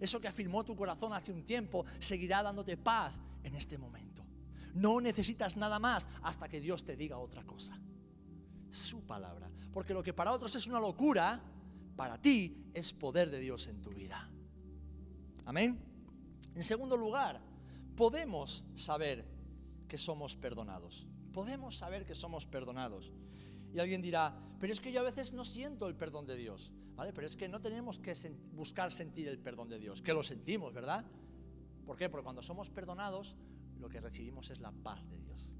[0.00, 4.24] Eso que afirmó tu corazón hace un tiempo, seguirá dándote paz en este momento.
[4.74, 7.78] No necesitas nada más hasta que Dios te diga otra cosa.
[8.70, 9.50] Su palabra.
[9.72, 11.40] Porque lo que para otros es una locura,
[11.96, 14.30] para ti es poder de Dios en tu vida.
[15.44, 15.78] Amén.
[16.54, 17.40] En segundo lugar,
[17.96, 19.26] podemos saber
[19.86, 21.06] que somos perdonados.
[21.32, 23.12] Podemos saber que somos perdonados.
[23.72, 26.72] Y alguien dirá, pero es que yo a veces no siento el perdón de Dios.
[27.14, 28.14] Pero es que no tenemos que
[28.52, 31.04] buscar sentir el perdón de Dios, que lo sentimos, ¿verdad?
[31.86, 32.08] ¿Por qué?
[32.08, 33.36] Porque cuando somos perdonados,
[33.78, 35.56] lo que recibimos es la paz de Dios.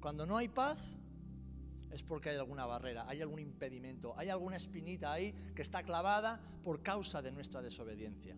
[0.00, 0.96] Cuando no hay paz,
[1.90, 6.40] es porque hay alguna barrera, hay algún impedimento, hay alguna espinita ahí que está clavada
[6.62, 8.36] por causa de nuestra desobediencia.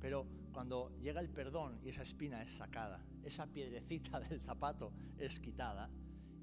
[0.00, 5.38] Pero cuando llega el perdón y esa espina es sacada, esa piedrecita del zapato es
[5.38, 5.90] quitada,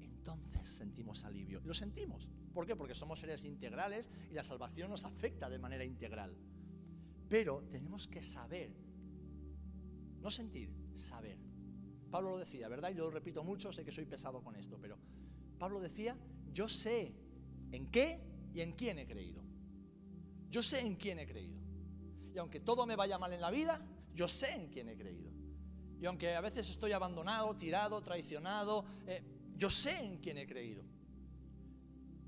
[0.00, 1.60] entonces sentimos alivio.
[1.64, 2.30] Lo sentimos.
[2.56, 2.74] ¿Por qué?
[2.74, 6.34] Porque somos seres integrales y la salvación nos afecta de manera integral.
[7.28, 8.70] Pero tenemos que saber,
[10.22, 11.36] no sentir, saber
[12.10, 12.92] Pablo lo decía, ¿verdad?
[12.92, 14.96] Y yo lo repito mucho, sé que soy pesado con esto, pero
[15.58, 16.16] Pablo decía,
[16.50, 17.12] yo sé
[17.72, 18.18] en qué
[18.54, 19.42] y en quién he creído.
[20.48, 21.60] Yo sé en quién he creído.
[22.34, 25.30] Y aunque todo me vaya mal en la vida, yo sé en quién he creído.
[26.00, 29.22] Y aunque a veces estoy abandonado, tirado, traicionado, eh,
[29.54, 30.95] yo sé en quién he creído.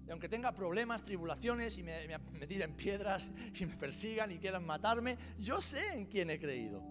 [0.08, 4.64] Y aunque tenga problemas, tribulaciones y me, me tiren piedras y me persigan y quieran
[4.64, 6.82] matarme, yo sé en quién he creído.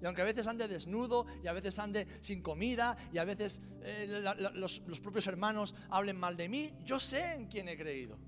[0.00, 3.60] Y aunque a veces ande desnudo y a veces ande sin comida y a veces
[3.82, 4.22] eh,
[4.54, 8.18] los, propios hermanos hablen mal de mí, yo sé en quién he creído.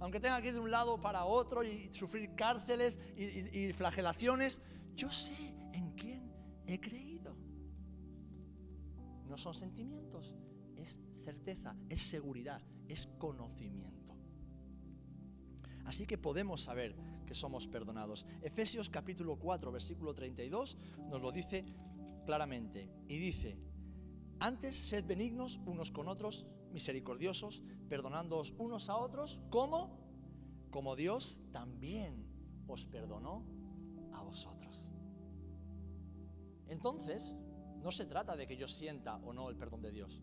[0.00, 4.60] Aunque tenga que ir de un lado para otro y sufrir cárceles y flagelaciones,
[4.94, 6.30] yo sé en quién
[6.66, 7.34] he creído.
[9.26, 10.34] No son sentimientos,
[11.22, 14.16] certeza, es seguridad, es conocimiento.
[15.84, 16.94] Así que podemos saber
[17.34, 18.26] somos perdonados.
[18.42, 20.76] Efesios capítulo 4, versículo 32
[21.08, 21.64] nos lo dice
[22.24, 23.58] claramente y dice,
[24.38, 30.00] antes sed benignos unos con otros, misericordiosos, perdonándoos unos a otros, como
[30.70, 32.26] como Dios también
[32.66, 33.44] os perdonó
[34.12, 34.90] a vosotros.
[36.66, 37.34] Entonces,
[37.82, 40.22] no se trata de que yo sienta o no el perdón de Dios.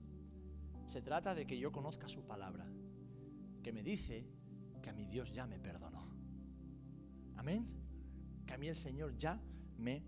[0.89, 2.65] Se trata de que yo conozca su palabra,
[3.62, 4.25] que me dice
[4.82, 6.10] que a mi Dios ya me perdonó.
[7.36, 7.67] Amén.
[8.43, 9.39] Que a mí el Señor ya
[9.78, 10.04] me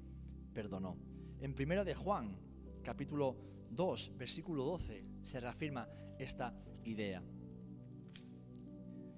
[0.52, 0.98] perdonó.
[1.39, 2.36] En primera de Juan,
[2.84, 3.38] capítulo
[3.70, 6.52] 2, versículo 12, se reafirma esta
[6.84, 7.24] idea.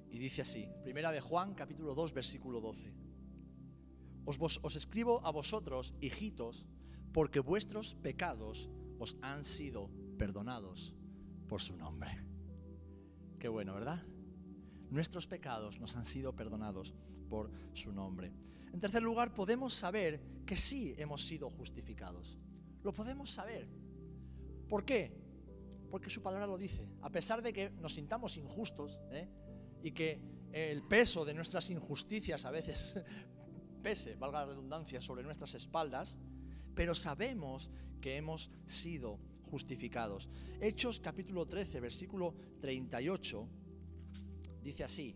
[0.09, 2.93] Y dice así, primera de Juan, capítulo 2, versículo 12.
[4.25, 6.67] Os, os escribo a vosotros, hijitos,
[7.13, 10.93] porque vuestros pecados os han sido perdonados
[11.53, 12.09] por su nombre.
[13.37, 14.01] Qué bueno, ¿verdad?
[14.89, 16.95] Nuestros pecados nos han sido perdonados
[17.29, 18.33] por su nombre.
[18.73, 22.39] En tercer lugar, podemos saber que sí hemos sido justificados.
[22.81, 23.69] Lo podemos saber.
[24.67, 25.15] ¿Por qué?
[25.91, 26.89] Porque su palabra lo dice.
[27.03, 29.29] A pesar de que nos sintamos injustos ¿eh?
[29.83, 32.99] y que el peso de nuestras injusticias a veces
[33.83, 36.17] pese, valga la redundancia, sobre nuestras espaldas,
[36.73, 37.69] pero sabemos
[38.01, 39.19] que hemos sido
[40.59, 43.47] Hechos capítulo 13, versículo 38,
[44.63, 45.15] dice así.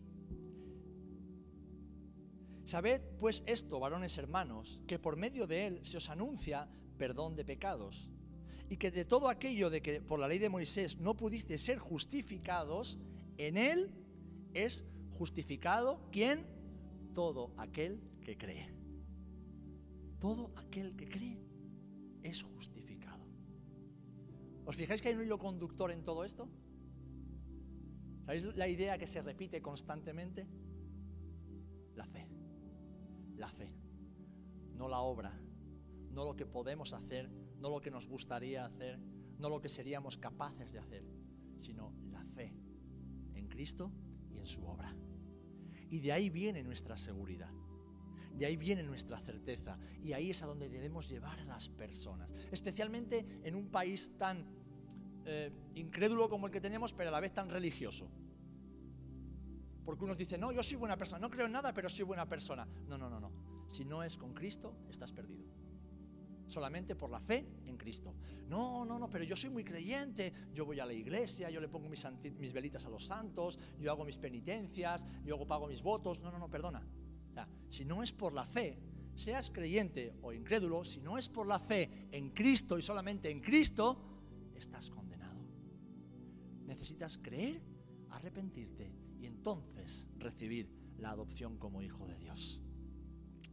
[2.63, 7.45] Sabed pues esto, varones hermanos, que por medio de él se os anuncia perdón de
[7.45, 8.11] pecados,
[8.69, 11.79] y que de todo aquello de que por la ley de Moisés no pudiste ser
[11.79, 12.99] justificados,
[13.37, 13.91] en él
[14.53, 16.45] es justificado quién?
[17.13, 18.69] Todo aquel que cree.
[20.19, 21.39] Todo aquel que cree
[22.23, 22.76] es justificado.
[24.67, 26.49] ¿Os fijáis que hay un hilo conductor en todo esto?
[28.19, 30.45] ¿Sabéis la idea que se repite constantemente?
[31.95, 32.27] La fe.
[33.37, 33.73] La fe.
[34.73, 35.31] No la obra.
[36.11, 37.29] No lo que podemos hacer.
[37.61, 38.99] No lo que nos gustaría hacer.
[39.39, 41.05] No lo que seríamos capaces de hacer.
[41.55, 42.53] Sino la fe
[43.35, 43.93] en Cristo
[44.29, 44.93] y en su obra.
[45.89, 47.53] Y de ahí viene nuestra seguridad.
[48.37, 52.35] De ahí viene nuestra certeza y ahí es a donde debemos llevar a las personas,
[52.51, 54.56] especialmente en un país tan
[55.27, 58.09] eh, incrédulo como el que tenemos, pero a la vez tan religioso.
[59.85, 62.27] Porque unos dicen, no, yo soy buena persona, no creo en nada, pero soy buena
[62.27, 62.67] persona.
[62.87, 63.31] No, no, no, no.
[63.69, 65.45] Si no es con Cristo, estás perdido.
[66.47, 68.15] Solamente por la fe en Cristo.
[68.47, 70.33] No, no, no, pero yo soy muy creyente.
[70.53, 72.05] Yo voy a la iglesia, yo le pongo mis,
[72.37, 76.19] mis velitas a los santos, yo hago mis penitencias, yo hago, pago mis votos.
[76.21, 76.81] No, no, no, perdona
[77.69, 78.77] si no es por la fe,
[79.15, 83.41] seas creyente o incrédulo, si no es por la fe en Cristo y solamente en
[83.41, 83.97] Cristo,
[84.55, 85.06] estás condenado.
[86.67, 87.61] Necesitas creer,
[88.11, 92.61] arrepentirte y entonces recibir la adopción como hijo de Dios.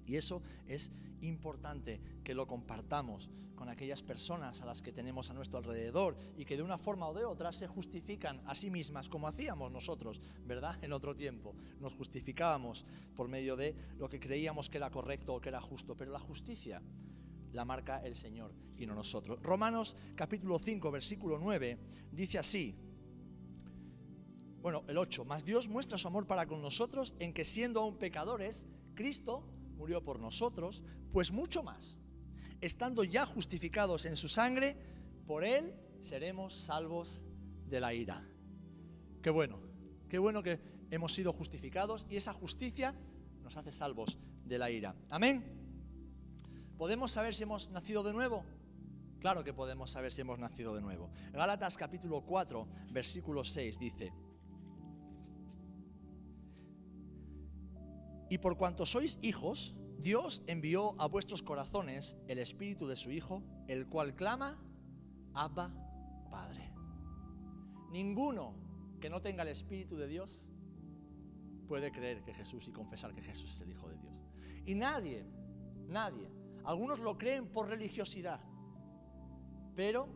[0.06, 5.34] Y eso es importante que lo compartamos con aquellas personas a las que tenemos a
[5.34, 9.08] nuestro alrededor y que de una forma o de otra se justifican a sí mismas,
[9.08, 10.76] como hacíamos nosotros, ¿verdad?
[10.82, 11.54] En otro tiempo.
[11.80, 15.96] Nos justificábamos por medio de lo que creíamos que era correcto o que era justo,
[15.96, 16.82] pero la justicia
[17.52, 19.40] la marca el Señor y no nosotros.
[19.40, 21.78] Romanos capítulo 5, versículo 9,
[22.10, 22.76] dice así.
[24.64, 27.98] Bueno, el 8, más Dios muestra su amor para con nosotros en que siendo aún
[27.98, 29.46] pecadores, Cristo
[29.76, 31.98] murió por nosotros, pues mucho más,
[32.62, 34.74] estando ya justificados en su sangre,
[35.26, 37.22] por él seremos salvos
[37.66, 38.26] de la ira.
[39.20, 39.60] Qué bueno,
[40.08, 40.58] qué bueno que
[40.90, 42.94] hemos sido justificados y esa justicia
[43.42, 44.96] nos hace salvos de la ira.
[45.10, 45.44] Amén.
[46.78, 48.46] ¿Podemos saber si hemos nacido de nuevo?
[49.20, 51.10] Claro que podemos saber si hemos nacido de nuevo.
[51.32, 54.12] Gálatas capítulo 4, versículo 6 dice,
[58.34, 63.44] Y por cuanto sois hijos, Dios envió a vuestros corazones el espíritu de su Hijo,
[63.68, 64.60] el cual clama,
[65.34, 65.72] Abba,
[66.32, 66.68] Padre.
[67.92, 68.56] Ninguno
[69.00, 70.48] que no tenga el espíritu de Dios
[71.68, 74.20] puede creer que Jesús y confesar que Jesús es el Hijo de Dios.
[74.66, 75.24] Y nadie,
[75.86, 76.28] nadie,
[76.64, 78.40] algunos lo creen por religiosidad,
[79.76, 80.08] pero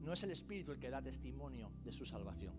[0.00, 2.56] no es el Espíritu el que da testimonio de su salvación,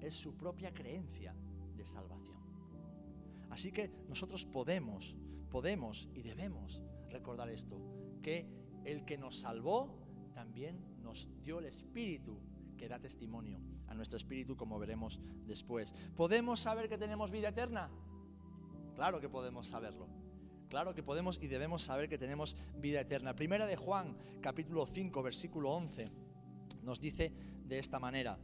[0.00, 1.34] es su propia creencia
[1.74, 2.39] de salvación.
[3.50, 5.16] Así que nosotros podemos,
[5.50, 7.80] podemos y debemos recordar esto,
[8.22, 8.46] que
[8.84, 9.98] el que nos salvó
[10.32, 12.40] también nos dio el Espíritu
[12.80, 15.92] que da testimonio a nuestro espíritu, como veremos después.
[16.16, 17.90] ¿Podemos saber que tenemos vida eterna?
[18.94, 20.08] Claro que podemos saberlo.
[20.70, 23.36] Claro que podemos y debemos saber que tenemos vida eterna.
[23.36, 26.06] Primera de Juan, capítulo 5, versículo 11,
[26.82, 27.34] nos dice
[27.66, 28.38] de esta manera.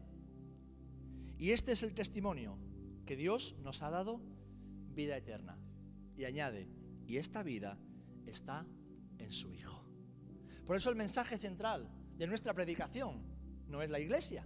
[1.39, 2.59] Y este es el testimonio
[3.07, 4.21] que Dios nos ha dado
[4.97, 5.57] vida eterna.
[6.17, 6.67] Y añade,
[7.07, 7.79] y esta vida
[8.27, 8.67] está
[9.19, 9.85] en su Hijo.
[10.67, 13.23] Por eso el mensaje central de nuestra predicación
[13.69, 14.45] no es la iglesia,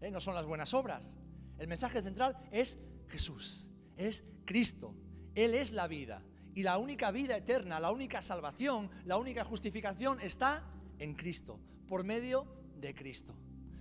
[0.00, 0.10] ¿eh?
[0.10, 1.18] no son las buenas obras.
[1.58, 2.78] El mensaje central es
[3.08, 4.94] Jesús, es Cristo.
[5.34, 6.22] Él es la vida.
[6.54, 10.66] Y la única vida eterna, la única salvación, la única justificación está
[10.98, 13.34] en Cristo, por medio de Cristo.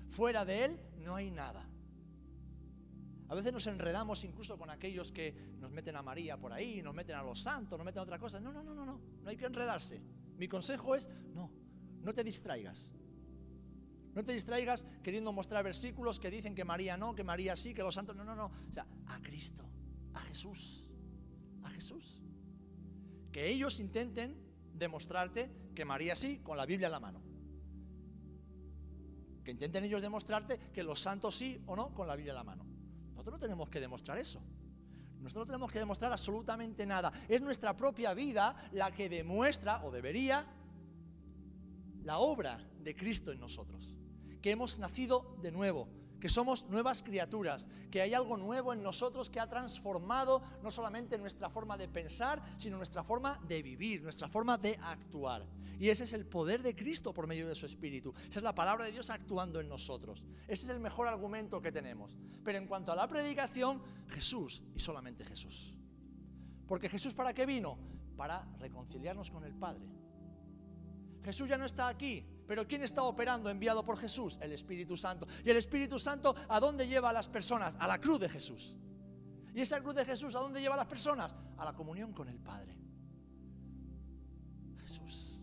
[0.10, 1.71] Fuera de Él no hay nada.
[3.32, 6.94] A veces nos enredamos incluso con aquellos que nos meten a María por ahí, nos
[6.94, 8.42] meten a los santos, nos meten a otra cosa.
[8.42, 9.00] No, no, no, no, no.
[9.24, 10.02] No hay que enredarse.
[10.36, 11.50] Mi consejo es, no,
[12.02, 12.92] no te distraigas.
[14.14, 17.84] No te distraigas queriendo mostrar versículos que dicen que María no, que María sí, que
[17.84, 18.18] los santos.
[18.18, 18.52] No, no, no.
[18.68, 19.64] O sea, a Cristo,
[20.14, 20.90] a Jesús,
[21.64, 22.22] a Jesús.
[23.32, 24.36] Que ellos intenten
[24.74, 27.22] demostrarte que María sí, con la Biblia en la mano.
[29.46, 32.44] Que intenten ellos demostrarte que los santos sí o no, con la Biblia en la
[32.44, 32.71] mano.
[33.22, 34.42] Nosotros no tenemos que demostrar eso.
[35.20, 37.14] Nosotros no tenemos que demostrar absolutamente nada.
[37.30, 40.44] Es nuestra propia vida la que demuestra, o debería,
[42.04, 43.94] la obra de Cristo en nosotros.
[44.42, 45.88] Que hemos nacido de nuevo,
[46.22, 51.18] que somos nuevas criaturas, que hay algo nuevo en nosotros que ha transformado no solamente
[51.18, 55.46] nuestra forma de pensar, sino nuestra forma de vivir, nuestra forma de actuar.
[55.80, 58.14] Y ese es el poder de Cristo por medio de su Espíritu.
[58.30, 60.24] Esa es la palabra de Dios actuando en nosotros.
[60.48, 62.20] Ese es el mejor argumento que tenemos.
[62.44, 65.76] Pero en cuanto a la predicación, Jesús y solamente Jesús.
[66.68, 67.80] Porque Jesús para qué vino?
[68.16, 69.88] Para reconciliarnos con el Padre.
[71.24, 74.38] Jesús ya no está aquí, pero ¿quién está operando enviado por Jesús?
[74.42, 75.26] El Espíritu Santo.
[75.46, 77.78] ¿Y el Espíritu Santo a dónde lleva a las personas?
[77.80, 78.76] A la cruz de Jesús.
[79.56, 81.34] ¿Y esa cruz de Jesús a dónde lleva a las personas?
[81.56, 82.76] A la comunión con el Padre.
[84.82, 85.42] Jesús.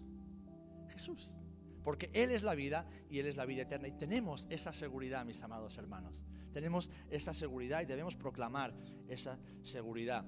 [0.90, 1.34] Jesús.
[1.82, 3.88] Porque Él es la vida y Él es la vida eterna.
[3.88, 6.26] Y tenemos esa seguridad, mis amados hermanos.
[6.52, 8.74] Tenemos esa seguridad y debemos proclamar
[9.08, 10.26] esa seguridad.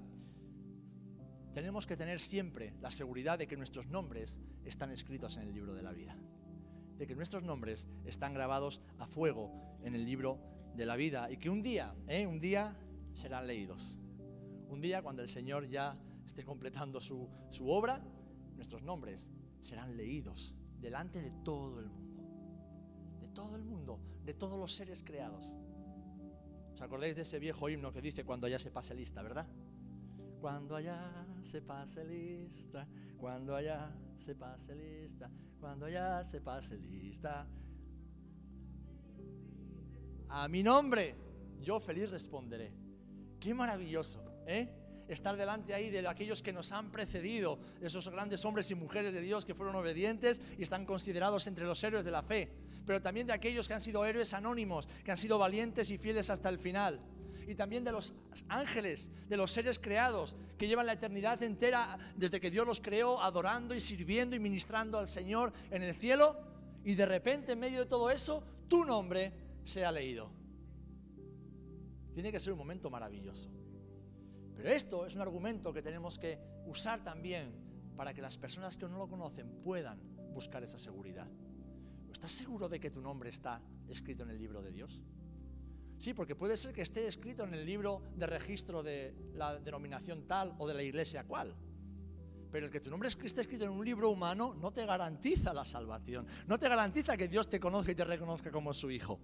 [1.53, 5.75] Tenemos que tener siempre la seguridad de que nuestros nombres están escritos en el libro
[5.75, 6.17] de la vida
[7.01, 9.51] de que nuestros nombres están grabados a fuego
[9.83, 10.39] en el libro
[10.75, 12.27] de la vida y que un día, ¿eh?
[12.27, 12.77] un día
[13.15, 13.99] serán leídos.
[14.69, 15.97] Un día cuando el Señor ya
[16.27, 18.05] esté completando su, su obra,
[18.55, 19.31] nuestros nombres
[19.61, 22.23] serán leídos delante de todo el mundo.
[23.19, 25.57] De todo el mundo, de todos los seres creados.
[26.75, 29.47] ¿Os acordáis de ese viejo himno que dice cuando ya se pase lista, verdad?
[30.39, 31.01] Cuando allá
[31.41, 32.87] se pase lista,
[33.17, 35.31] cuando allá se pase lista,
[35.61, 37.47] cuando allá se pase lista.
[40.31, 41.15] A mi nombre,
[41.61, 42.73] yo feliz responderé.
[43.39, 44.69] Qué maravilloso, ¿eh?
[45.07, 49.21] Estar delante ahí de aquellos que nos han precedido, esos grandes hombres y mujeres de
[49.21, 52.49] Dios que fueron obedientes y están considerados entre los héroes de la fe,
[52.87, 56.31] pero también de aquellos que han sido héroes anónimos, que han sido valientes y fieles
[56.31, 57.01] hasta el final
[57.51, 58.15] y también de los
[58.49, 63.21] ángeles, de los seres creados, que llevan la eternidad entera desde que Dios los creó,
[63.21, 66.37] adorando y sirviendo y ministrando al Señor en el cielo,
[66.85, 69.33] y de repente en medio de todo eso, tu nombre
[69.65, 70.31] sea leído.
[72.15, 73.51] Tiene que ser un momento maravilloso.
[74.55, 77.53] Pero esto es un argumento que tenemos que usar también
[77.97, 79.99] para que las personas que no lo conocen puedan
[80.33, 81.27] buscar esa seguridad.
[82.13, 85.03] ¿Estás seguro de que tu nombre está escrito en el libro de Dios?
[86.01, 90.27] Sí, porque puede ser que esté escrito en el libro de registro de la denominación
[90.27, 91.55] tal o de la iglesia cual.
[92.51, 95.67] Pero el que tu nombre esté escrito en un libro humano no te garantiza la
[95.67, 96.27] salvación.
[96.47, 99.21] No te garantiza que Dios te conozca y te reconozca como su hijo.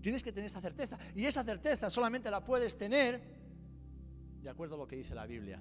[0.00, 0.96] Tienes que tener esa certeza.
[1.16, 3.20] Y esa certeza solamente la puedes tener
[4.40, 5.60] de acuerdo a lo que dice la Biblia.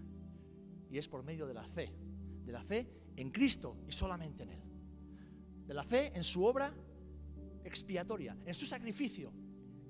[0.91, 1.91] Y es por medio de la fe.
[2.45, 4.61] De la fe en Cristo y solamente en Él.
[5.65, 6.72] De la fe en su obra
[7.63, 9.40] expiatoria, en su sacrificio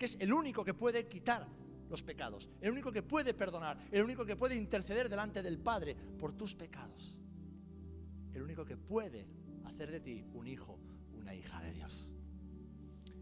[0.02, 1.48] que es el único que puede quitar
[1.88, 5.96] los pecados, el único que puede perdonar, el único que puede interceder delante del Padre
[6.18, 7.20] por tus pecados,
[8.34, 9.28] el único que puede
[9.64, 10.80] hacer de ti un hijo,
[11.14, 12.12] una hija de Dios.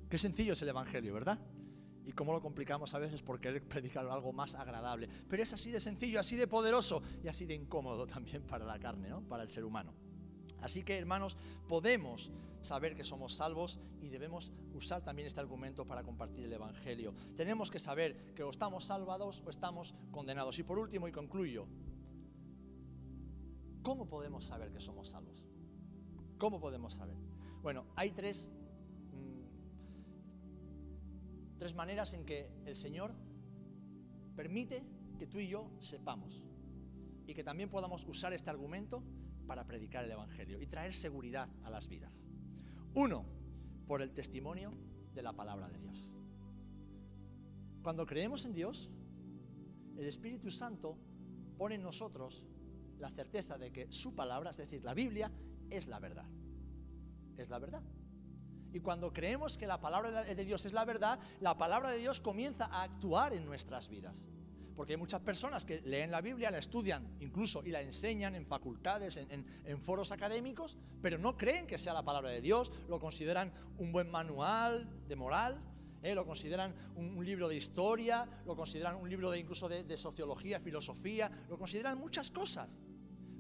[0.08, 1.38] Qué sencillo es el Evangelio, ¿verdad?
[2.06, 5.10] Y cómo lo complicamos a veces por querer predicar algo más agradable.
[5.28, 8.80] Pero es así de sencillo, así de poderoso y así de incómodo también para la
[8.80, 9.20] carne, ¿no?
[9.28, 9.94] Para el ser humano.
[10.62, 11.38] Así que, hermanos,
[11.68, 12.32] podemos
[12.62, 17.14] saber que somos salvos y debemos usar también este argumento para compartir el Evangelio.
[17.36, 20.60] Tenemos que saber que o estamos salvados o estamos condenados.
[20.60, 21.68] Y por último, y concluyo,
[23.82, 25.46] ¿cómo podemos saber que somos salvos?
[26.38, 27.18] ¿Cómo podemos saber?
[27.62, 28.50] Bueno, hay tres,
[29.14, 29.44] mm,
[31.58, 33.14] tres maneras en que el Señor
[34.36, 34.84] permite
[35.18, 36.46] que tú y yo sepamos
[37.28, 39.04] y que también podamos usar este argumento
[39.50, 42.24] para predicar el Evangelio y traer seguridad a las vidas.
[42.94, 43.26] Uno,
[43.88, 44.78] por el testimonio
[45.16, 46.14] de la palabra de Dios.
[47.82, 48.92] Cuando creemos en Dios,
[49.98, 51.00] el Espíritu Santo
[51.58, 52.46] pone en nosotros
[53.00, 55.32] la certeza de que su palabra, es decir, la Biblia,
[55.72, 56.30] es la verdad.
[57.36, 57.82] Es la verdad.
[58.72, 62.22] Y cuando creemos que la palabra de Dios es la verdad, la palabra de Dios
[62.22, 64.30] comienza a actuar en nuestras vidas.
[64.80, 68.46] Porque hay muchas personas que leen la Biblia, la estudian incluso y la enseñan en
[68.46, 73.52] facultades, en, foros académicos, pero no creen que sea la palabra de Dios, lo consideran
[73.78, 75.62] un buen manual de moral,
[76.02, 76.16] ¿eh?
[76.16, 80.62] lo consideran un, libro de historia, lo consideran un libro de, incluso de, de sociología,
[80.62, 82.80] filosofía, lo consideran muchas cosas,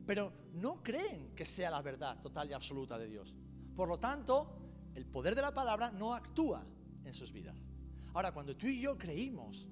[0.05, 3.33] pero no creen que sea la verdad total y absoluta de Dios.
[3.77, 4.59] Por lo tanto,
[4.93, 6.65] el poder de la palabra no actúa
[7.05, 7.69] en sus vidas.
[8.13, 9.69] Ahora, cuando tú y yo creímos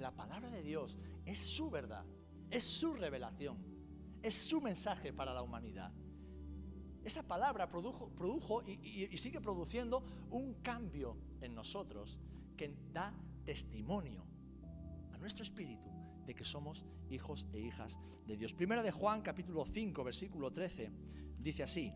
[0.00, 2.04] la palabra de Dios es su verdad,
[2.50, 3.58] es su revelación,
[4.22, 5.92] es su mensaje para la humanidad.
[7.04, 12.18] Esa palabra produjo, produjo y, sigue produciendo un cambio en nosotros
[12.56, 14.26] que da testimonio
[15.12, 15.88] a nuestro espíritu,
[16.26, 18.52] de que somos hijos e hijas de Dios.
[18.52, 20.92] Primera de Juan, capítulo 5, versículo 13,
[21.38, 21.92] dice así.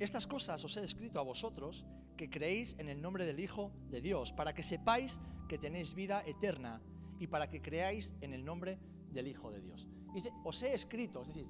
[0.00, 1.86] Estas cosas os he escrito a vosotros
[2.16, 6.22] que creéis en el nombre del Hijo de Dios, para que sepáis que tenéis vida
[6.26, 6.80] eterna
[7.18, 8.78] y para que creáis en el nombre
[9.10, 9.88] del Hijo de Dios.
[10.12, 11.46] Dice, os he escrito, es decir,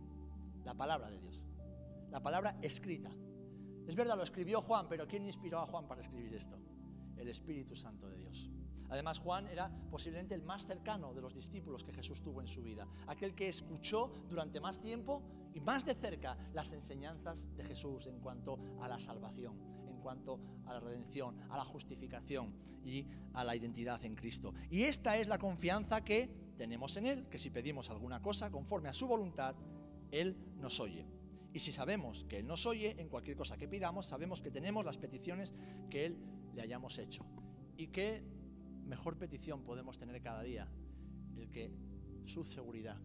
[0.64, 1.46] la palabra de Dios,
[2.10, 3.10] la palabra escrita.
[3.86, 6.58] Es verdad, lo escribió Juan, pero ¿quién inspiró a Juan para escribir esto?
[7.16, 8.50] El Espíritu Santo de Dios.
[8.88, 12.62] Además, Juan era posiblemente el más cercano de los discípulos que Jesús tuvo en su
[12.62, 18.06] vida, aquel que escuchó durante más tiempo y más de cerca las enseñanzas de Jesús
[18.06, 19.73] en cuanto a la salvación,
[20.04, 22.52] cuanto a la redención, a la justificación
[22.84, 24.52] y a la identidad en Cristo.
[24.70, 28.90] Y esta es la confianza que tenemos en Él, que si pedimos alguna cosa conforme
[28.90, 29.56] a su voluntad,
[30.10, 31.06] Él nos oye.
[31.54, 34.84] Y si sabemos que Él nos oye en cualquier cosa que pidamos, sabemos que tenemos
[34.84, 35.54] las peticiones
[35.88, 36.18] que Él
[36.54, 37.24] le hayamos hecho.
[37.78, 38.22] Y que
[38.84, 40.68] mejor petición podemos tener cada día,
[41.36, 41.72] el que
[42.26, 43.00] su seguridad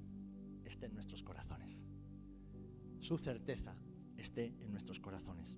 [0.66, 1.86] esté en nuestros corazones,
[3.00, 3.74] su certeza
[4.18, 5.56] esté en nuestros corazones.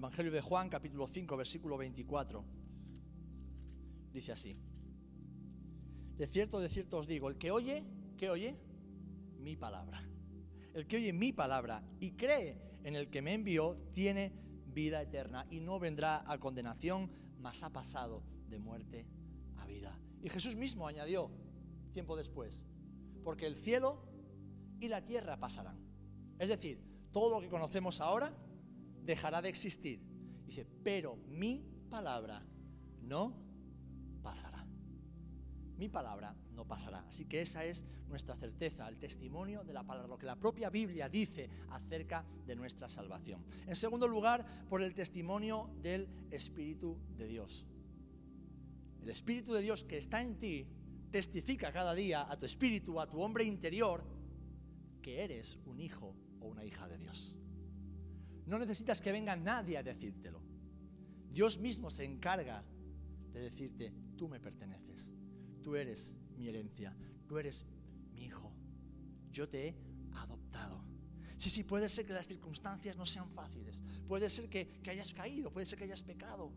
[0.00, 2.42] Evangelio de Juan, capítulo 5, versículo 24,
[4.14, 4.56] dice así.
[6.16, 7.84] De cierto, de cierto os digo, el que oye,
[8.16, 8.56] ¿qué oye?
[9.40, 10.02] Mi palabra.
[10.72, 14.32] El que oye mi palabra y cree en el que me envió, tiene
[14.68, 19.06] vida eterna y no vendrá a condenación, mas ha pasado de muerte
[19.58, 20.00] a vida.
[20.22, 21.30] Y Jesús mismo añadió,
[21.92, 22.64] tiempo después,
[23.22, 24.02] porque el cielo
[24.80, 25.78] y la tierra pasarán.
[26.38, 26.82] Es decir,
[27.12, 28.34] todo lo que conocemos ahora
[29.04, 30.00] dejará de existir.
[30.46, 32.42] Dice, pero mi palabra
[33.02, 33.34] no
[34.22, 34.66] pasará.
[35.76, 37.06] Mi palabra no pasará.
[37.08, 40.68] Así que esa es nuestra certeza, el testimonio de la palabra, lo que la propia
[40.68, 43.44] Biblia dice acerca de nuestra salvación.
[43.66, 47.66] En segundo lugar, por el testimonio del Espíritu de Dios.
[49.00, 50.66] El Espíritu de Dios que está en ti
[51.10, 54.04] testifica cada día a tu espíritu, a tu hombre interior,
[55.02, 57.39] que eres un hijo o una hija de Dios.
[58.50, 60.42] No necesitas que venga nadie a decírtelo.
[61.30, 62.64] Dios mismo se encarga
[63.32, 65.12] de decirte, tú me perteneces,
[65.62, 66.92] tú eres mi herencia,
[67.28, 67.64] tú eres
[68.12, 68.52] mi hijo,
[69.30, 69.76] yo te he
[70.16, 70.84] adoptado.
[71.36, 75.52] Sí, sí, puede ser que las circunstancias no sean fáciles, puede ser que, hayas caído,
[75.52, 76.52] puede ser que hayas pecado,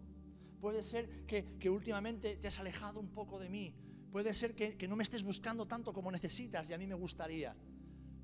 [0.59, 3.75] Puede ser que, últimamente te has alejado un poco de mí.
[4.13, 7.53] Puede ser que no me estés buscando tanto como necesitas y a mí me gustaría.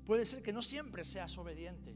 [0.06, 1.94] Puede ser que no siempre seas obediente.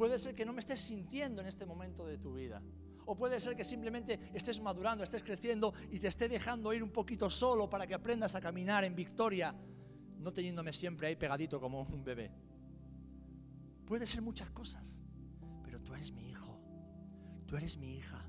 [0.00, 2.62] Puede ser que no me estés sintiendo en este momento de tu vida.
[3.04, 6.88] O puede ser que simplemente estés madurando, estés creciendo y te esté dejando ir un
[6.88, 9.54] poquito solo para que aprendas a caminar en victoria,
[10.16, 12.32] no teniéndome siempre ahí pegadito como un bebé.
[13.84, 15.02] Puede ser muchas cosas,
[15.62, 16.58] pero tú eres mi hijo,
[17.46, 18.24] tú eres mi hija.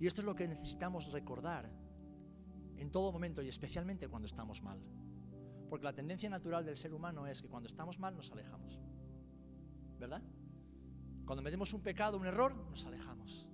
[0.00, 1.70] Y esto es lo que necesitamos recordar
[2.78, 4.82] en todo momento y especialmente cuando estamos mal.
[5.68, 8.80] Porque la tendencia natural del ser humano es que cuando estamos mal nos alejamos.
[9.96, 10.20] ¿Verdad?
[11.30, 13.46] Cuando metemos un pecado, un error, nos alejamos.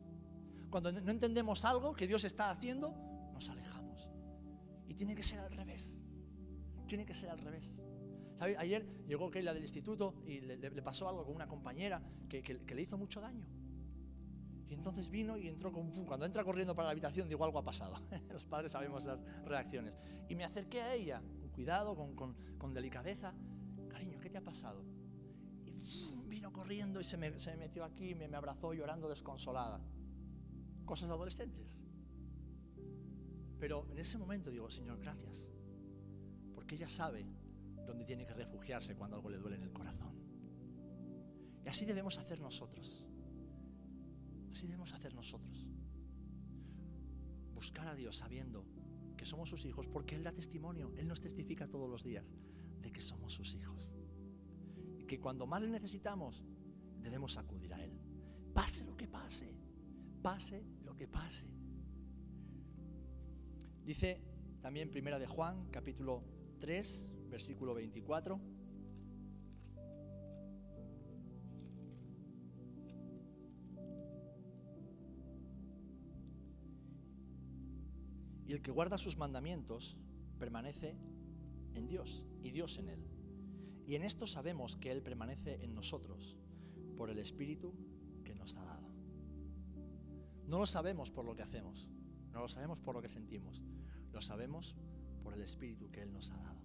[0.71, 2.95] Cuando no entendemos algo que Dios está haciendo,
[3.35, 4.09] nos alejamos.
[4.89, 6.03] Y tiene que ser al revés.
[6.87, 7.83] Tiene que ser al revés.
[8.41, 12.97] Ayer llegó Keila del instituto y le, pasó algo con una compañera que le hizo
[12.97, 13.47] mucho daño.
[14.71, 15.91] Y entonces vino y entró con...
[16.07, 18.01] Cuando entra corriendo para la habitación, digo, algo ha pasado.
[18.33, 19.99] Los padres sabemos las reacciones.
[20.31, 23.35] Y me acerqué a ella, con cuidado, con, delicadeza.
[23.91, 24.83] Cariño, ¿qué te ha pasado?
[26.27, 29.81] Y vino corriendo y se me, metió aquí, me, me abrazó llorando desconsolada.
[30.85, 31.81] Cosas adolescentes.
[33.61, 35.49] Pero en ese momento digo, Señor, gracias.
[36.53, 37.25] Porque ella sabe
[37.87, 40.17] dónde tiene que refugiarse cuando algo le duele en el corazón.
[41.65, 43.05] Y así debemos hacer nosotros.
[44.51, 45.69] Así debemos hacer nosotros.
[47.55, 48.67] Buscar a Dios sabiendo
[49.17, 52.35] que somos sus hijos, porque Él da testimonio, Él nos testifica todos los días
[52.83, 53.96] de que somos sus hijos.
[55.07, 56.45] Que cuando más le necesitamos,
[57.01, 57.93] debemos acudir a Él.
[58.53, 59.55] Pase lo que pase,
[60.23, 61.47] pase lo que pase.
[63.85, 64.21] Dice
[64.61, 66.25] también Primera de Juan, capítulo
[66.59, 68.41] 3, versículo 24.
[78.47, 79.97] Y el que guarda sus mandamientos
[80.39, 80.97] permanece
[81.75, 83.16] en Dios y Dios en él.
[83.87, 86.37] Y en esto sabemos que Él permanece en nosotros
[86.97, 87.73] por el Espíritu
[88.25, 88.89] que nos ha dado.
[90.47, 91.89] No lo sabemos por lo que hacemos,
[92.33, 93.63] no lo sabemos por lo que sentimos,
[94.13, 94.77] lo sabemos
[95.23, 96.61] por el Espíritu que Él nos ha dado,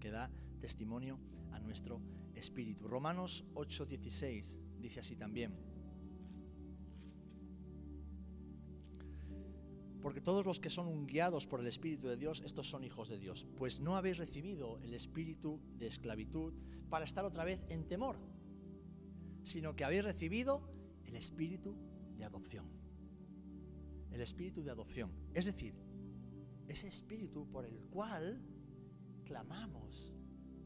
[0.00, 0.30] que da
[0.60, 1.18] testimonio
[1.52, 2.00] a nuestro
[2.34, 2.88] Espíritu.
[2.88, 5.71] Romanos 8:16 dice así también.
[10.02, 13.18] Porque todos los que son guiados por el Espíritu de Dios, estos son hijos de
[13.18, 13.46] Dios.
[13.56, 16.52] Pues no habéis recibido el espíritu de esclavitud
[16.90, 18.16] para estar otra vez en temor,
[19.44, 20.68] sino que habéis recibido
[21.04, 21.76] el espíritu
[22.16, 22.66] de adopción.
[24.10, 25.10] El espíritu de adopción.
[25.32, 25.74] Es decir,
[26.66, 28.42] ese espíritu por el cual
[29.24, 30.12] clamamos,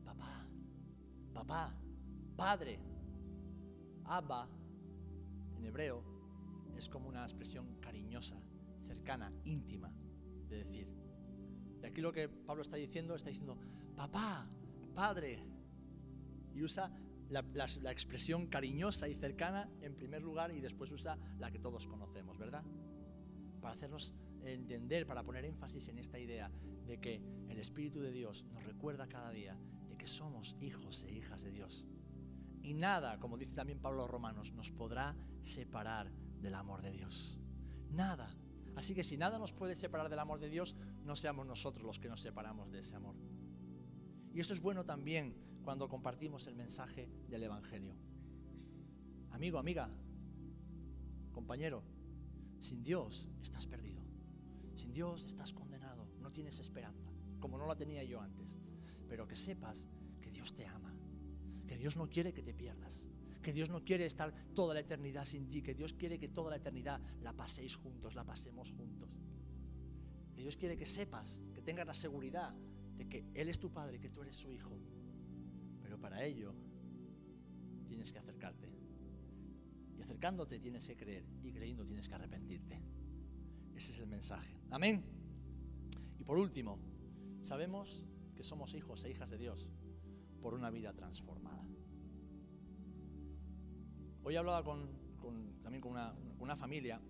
[0.02, 0.48] papá,
[1.34, 1.78] papá,
[2.36, 2.80] padre,
[4.04, 4.48] abba,
[5.56, 6.02] en hebreo,
[6.74, 8.40] es como una expresión cariñosa,
[9.06, 9.92] cercana, íntima,
[10.48, 10.88] de decir.
[11.80, 13.56] Y aquí lo que Pablo está diciendo, está diciendo,
[13.94, 14.50] papá,
[14.96, 15.44] padre,
[16.52, 16.90] y usa
[17.28, 17.44] la,
[17.92, 22.64] expresión cariñosa y cercana en primer lugar y después usa la que todos conocemos, ¿verdad?
[23.60, 24.12] Para hacernos
[24.44, 26.50] entender, para poner énfasis en esta idea
[26.84, 29.56] de que el Espíritu de Dios nos recuerda cada día
[29.88, 31.84] de que somos hijos e hijas de Dios.
[32.60, 37.38] Y nada, como dice también Pablo Romanos, nos podrá separar del amor de Dios.
[37.90, 38.36] Nada.
[38.76, 41.98] Así que si nada nos puede separar del amor de Dios, no seamos nosotros los
[41.98, 43.16] que nos separamos de ese amor.
[44.32, 47.94] Y esto es bueno también cuando compartimos el mensaje del Evangelio.
[49.30, 49.88] Amigo, amiga,
[51.32, 51.82] compañero,
[52.60, 54.02] sin Dios estás perdido.
[54.74, 56.06] Sin Dios estás condenado.
[56.20, 57.10] No tienes esperanza,
[57.40, 58.58] como no la tenía yo antes.
[59.08, 59.88] Pero que sepas
[60.20, 60.94] que Dios te ama,
[61.66, 63.06] que Dios no quiere que te pierdas,
[63.46, 66.50] que Dios no quiere estar toda la eternidad sin ti, que Dios quiere que toda
[66.50, 69.08] la eternidad la paséis juntos, la pasemos juntos.
[70.34, 72.52] Que Dios quiere que sepas, que tengas la seguridad
[72.96, 74.76] de que Él es tu Padre, que tú eres su Hijo.
[75.80, 76.56] Pero para ello
[77.86, 78.68] tienes que acercarte.
[79.96, 82.82] Y acercándote tienes que creer y creyendo tienes que arrepentirte.
[83.76, 84.58] Ese es el mensaje.
[84.70, 85.04] Amén.
[86.18, 86.80] Y por último,
[87.42, 89.70] sabemos que somos hijos e hijas de Dios
[90.42, 91.64] por una vida transformada.
[94.26, 94.88] Hoy hablaba con,
[95.62, 95.92] también con
[96.40, 97.00] una, familia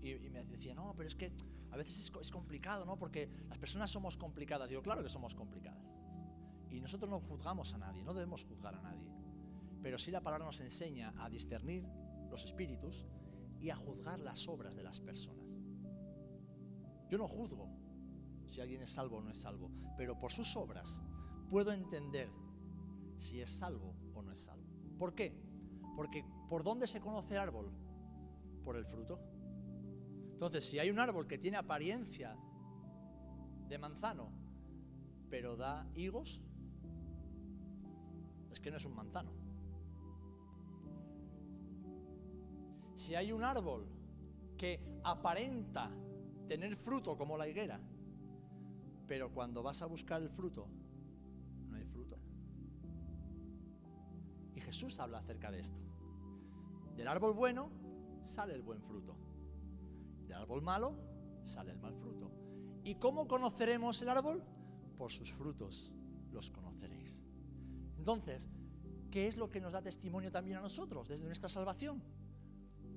[0.00, 1.32] y, me decía, no, pero es que
[1.72, 2.96] a veces es, es, complicado, ¿no?
[2.96, 4.68] Porque las personas somos complicadas.
[4.68, 5.82] Digo, claro que somos complicadas.
[6.70, 9.10] Y nosotros no juzgamos a nadie, no debemos juzgar a nadie.
[9.82, 11.84] Pero sí la palabra nos enseña a discernir
[12.30, 13.04] los espíritus
[13.58, 15.48] y a juzgar las obras de las personas.
[17.08, 17.68] Yo no juzgo
[18.46, 21.02] si alguien es salvo o no es salvo, pero por sus obras
[21.50, 22.30] puedo entender
[23.18, 24.64] si es salvo o no es salvo.
[24.96, 25.36] ¿Por qué?
[25.96, 27.70] Porque ¿por dónde se conoce el árbol?
[28.64, 29.20] Por el fruto.
[30.30, 32.36] Entonces, si hay un árbol que tiene apariencia
[33.68, 34.30] de manzano,
[35.30, 36.40] pero da higos,
[38.50, 39.32] es que no es un manzano.
[42.94, 43.86] Si hay un árbol
[44.56, 45.90] que aparenta
[46.48, 47.80] tener fruto como la higuera,
[49.06, 50.68] pero cuando vas a buscar el fruto,
[51.68, 52.18] no hay fruto.
[54.54, 55.80] Y Jesús habla acerca de esto.
[56.96, 57.70] Del árbol bueno
[58.22, 59.16] sale el buen fruto.
[60.26, 60.96] Del árbol malo
[61.44, 62.32] sale el mal fruto.
[62.84, 64.42] ¿Y cómo conoceremos el árbol?
[64.96, 65.92] Por sus frutos
[66.32, 67.22] los conoceréis.
[67.98, 68.48] Entonces,
[69.10, 72.02] ¿qué es lo que nos da testimonio también a nosotros desde nuestra salvación?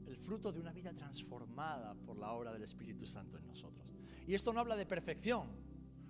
[0.07, 3.85] El fruto de una vida transformada por la obra del Espíritu Santo en nosotros.
[4.25, 5.49] Y esto no habla de perfección,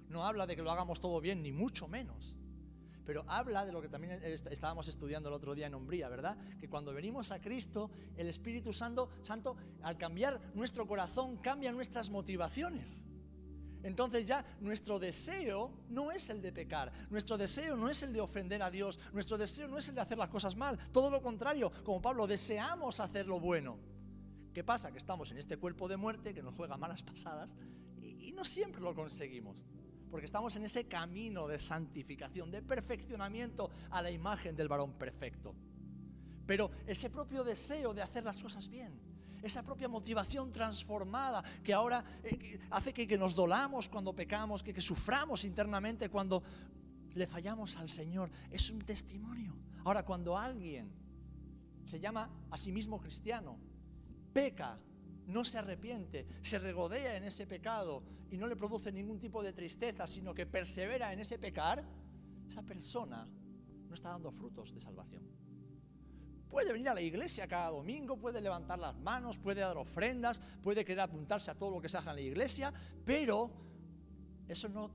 [0.09, 2.35] no habla de que lo hagamos todo bien, ni mucho menos
[3.09, 6.37] pero habla de lo que también estábamos estudiando el otro día en Umbría, ¿verdad?
[6.59, 9.09] Que cuando venimos a Cristo, el Espíritu Santo
[9.81, 13.03] al cambiar nuestro corazón, cambia nuestras motivaciones.
[13.81, 18.21] Entonces ya nuestro deseo no es el de pecar, nuestro deseo no es el de
[18.21, 21.19] ofender a Dios, nuestro deseo no es el de hacer las cosas mal, todo lo
[21.19, 23.79] contrario, como Pablo, deseamos hacer lo bueno.
[24.53, 24.91] ¿Qué pasa?
[24.91, 27.55] Que estamos en este cuerpo de muerte que nos juega malas pasadas
[28.03, 29.65] y no siempre lo conseguimos
[30.09, 35.53] porque estamos en ese camino de santificación, de perfeccionamiento a la imagen del varón perfecto.
[36.45, 38.99] Pero ese propio deseo de hacer las cosas bien,
[39.41, 44.81] esa propia motivación transformada que ahora eh, hace que, nos dolamos cuando pecamos, que, que
[44.81, 46.43] suframos internamente cuando
[47.13, 49.55] le fallamos al Señor, es un testimonio.
[49.85, 50.91] Ahora, cuando alguien
[51.85, 53.57] se llama a sí mismo cristiano,
[54.33, 54.77] peca,
[55.29, 59.53] no se arrepiente, se regodea en ese pecado y no le produce ningún tipo de
[59.53, 61.83] tristeza, sino que persevera en ese pecar,
[62.47, 63.27] esa persona
[63.87, 65.23] no está dando frutos de salvación.
[66.49, 70.83] Puede venir a la iglesia cada domingo, puede levantar las manos, puede dar ofrendas, puede
[70.83, 72.73] querer apuntarse a todo lo que se haga en la iglesia,
[73.05, 73.51] pero
[74.47, 74.91] eso no,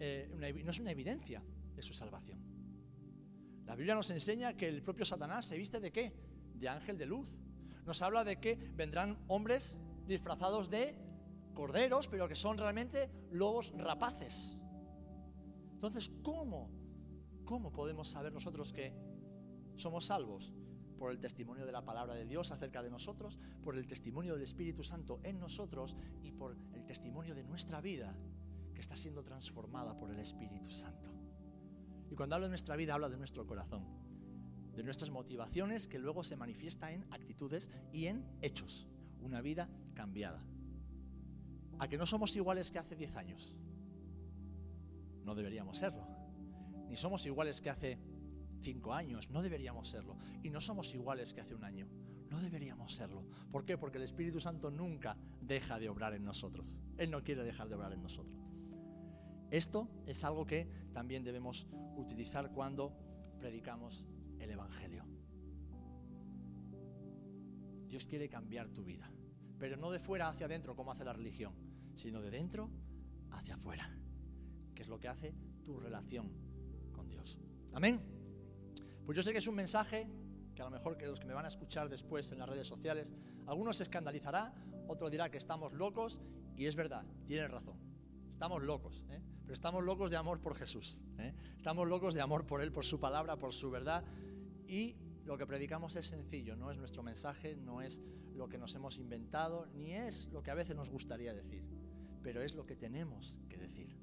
[0.00, 1.42] eh, no es una evidencia
[1.74, 2.38] de su salvación.
[3.66, 6.14] La Biblia nos enseña que el propio Satanás se viste de qué?
[6.54, 7.36] De ángel de luz
[7.88, 10.94] nos habla de que vendrán hombres disfrazados de
[11.54, 14.58] corderos, pero que son realmente lobos rapaces.
[15.72, 16.70] Entonces, ¿cómo?
[17.46, 18.92] ¿Cómo podemos saber nosotros que
[19.76, 20.52] somos salvos?
[20.98, 24.42] por el testimonio de la palabra de Dios acerca de nosotros, por el testimonio del
[24.42, 28.16] Espíritu Santo en nosotros y por el testimonio de nuestra vida
[28.74, 31.08] que está siendo transformada por el Espíritu Santo.
[32.10, 33.84] Y cuando habla de nuestra vida, habla de nuestro corazón,
[34.78, 38.86] de nuestras motivaciones que luego se manifiesta en actitudes y en hechos.
[39.20, 40.40] Una vida cambiada.
[41.80, 43.56] ¿A que no somos iguales que hace 10 años?
[45.24, 46.06] No deberíamos serlo.
[46.88, 47.98] Ni somos iguales que hace
[48.60, 50.16] 5 años, no deberíamos serlo.
[50.44, 51.88] Y no somos iguales que hace un año,
[52.30, 53.24] no deberíamos serlo.
[53.50, 53.76] ¿Por qué?
[53.76, 56.80] Porque el Espíritu Santo nunca deja de obrar en nosotros.
[56.96, 58.38] Él no quiere dejar de obrar en nosotros.
[59.50, 61.66] Esto es algo que también debemos
[61.96, 62.96] utilizar cuando
[63.40, 64.06] predicamos
[64.40, 65.04] el Evangelio.
[67.86, 69.10] Dios quiere cambiar tu vida,
[69.58, 71.54] pero no de fuera hacia adentro como hace la religión,
[71.94, 72.70] sino de dentro
[73.30, 73.90] hacia afuera,
[74.74, 75.34] que es lo que hace
[75.64, 76.30] tu relación
[76.92, 77.38] con Dios.
[77.72, 78.00] Amén.
[79.04, 80.06] Pues yo sé que es un mensaje
[80.54, 82.66] que a lo mejor que los que me van a escuchar después en las redes
[82.66, 83.14] sociales,
[83.46, 84.52] algunos se escandalizará,
[84.86, 86.20] otro dirá que estamos locos
[86.56, 87.78] y es verdad, tienes razón.
[88.28, 89.22] Estamos locos, ¿eh?
[89.48, 91.02] Pero estamos locos de amor por Jesús.
[91.16, 91.32] ¿eh?
[91.56, 94.04] Estamos locos de amor por Él, por su palabra, por su verdad.
[94.66, 94.94] Y
[95.24, 98.02] lo que predicamos es sencillo, no es nuestro mensaje, no es
[98.34, 101.64] lo que nos hemos inventado, ni es lo que a veces nos gustaría decir,
[102.22, 103.96] pero es lo que tenemos que decir.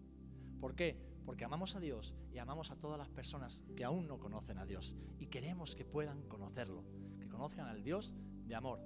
[0.60, 0.98] ¿Por qué?
[1.28, 4.66] Porque amamos a Dios y amamos a todas las personas que aún no conocen a
[4.66, 6.84] Dios y queremos que puedan conocerlo,
[7.20, 8.16] que conozcan al Dios
[8.48, 8.80] de amor.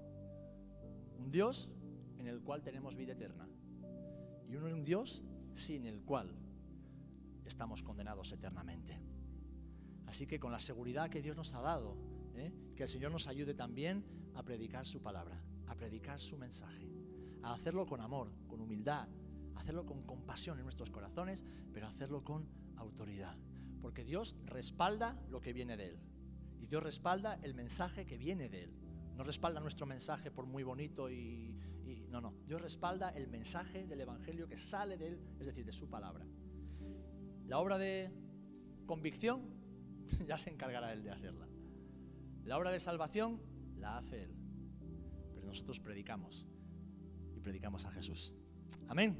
[1.19, 1.69] Un Dios
[2.17, 3.47] en el cual tenemos vida eterna
[4.49, 6.35] y un Dios sin el cual
[7.49, 9.01] estamos condenados eternamente.
[10.05, 11.97] Así que con la seguridad que Dios nos ha dado,
[12.35, 12.53] ¿eh?
[12.75, 16.89] que el Señor nos ayude también a predicar su palabra, a predicar su mensaje,
[17.43, 19.07] a hacerlo con amor, con humildad,
[19.55, 21.43] a hacerlo con compasión en nuestros corazones,
[21.73, 22.47] pero hacerlo con
[22.77, 23.37] autoridad.
[23.81, 25.99] Porque Dios respalda lo que viene de Él.
[26.59, 28.73] Y Dios respalda el mensaje que viene de Él.
[29.15, 31.55] No respalda nuestro mensaje por muy bonito y,
[32.09, 32.33] no, no.
[32.47, 36.25] Dios respalda el mensaje del Evangelio que sale de Él, es decir, de su palabra.
[37.49, 38.11] La obra de
[38.85, 39.41] convicción
[40.27, 41.47] ya se encargará Él de hacerla.
[42.45, 43.41] La obra de salvación
[43.75, 44.35] la hace Él.
[45.33, 46.45] Pero nosotros predicamos
[47.35, 48.35] y predicamos a Jesús.
[48.87, 49.17] Amén.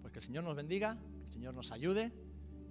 [0.00, 2.10] Pues que el Señor nos bendiga, que el Señor nos ayude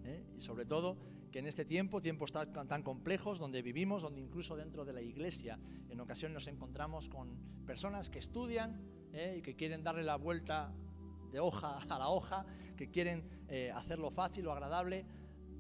[0.04, 0.26] ¿eh?
[0.36, 0.98] y sobre todo
[1.32, 5.04] que en este tiempo, tiempos tan, tan, complejos donde vivimos, donde incluso dentro de la
[5.04, 7.38] iglesia en ocasiones nos encontramos con
[7.68, 8.82] personas que estudian
[9.14, 9.36] ¿eh?
[9.38, 10.74] y que quieren darle la vuelta
[11.32, 12.46] de hoja a la hoja,
[12.78, 15.06] que quieren eh, hacerlo fácil o agradable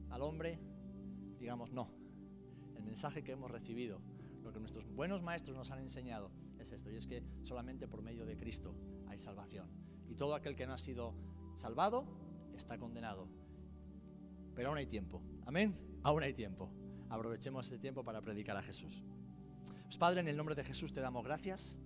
[0.09, 0.59] al hombre,
[1.39, 1.89] digamos no.
[2.76, 4.01] El mensaje que hemos recibido,
[4.43, 8.01] lo que nuestros buenos maestros nos han enseñado, es esto, y es que solamente por
[8.01, 8.76] medio de Cristo
[9.07, 9.70] hay salvación.
[10.07, 11.13] Y todo aquel que no ha sido
[11.55, 12.05] salvado
[12.55, 13.28] está condenado.
[14.55, 15.22] Pero aún hay tiempo.
[15.45, 15.78] Amén.
[16.03, 16.70] Aún hay tiempo.
[17.09, 19.03] Aprovechemos ese tiempo para predicar a Jesús.
[19.84, 21.80] Pues Padre, en el nombre de Jesús te damos gracias.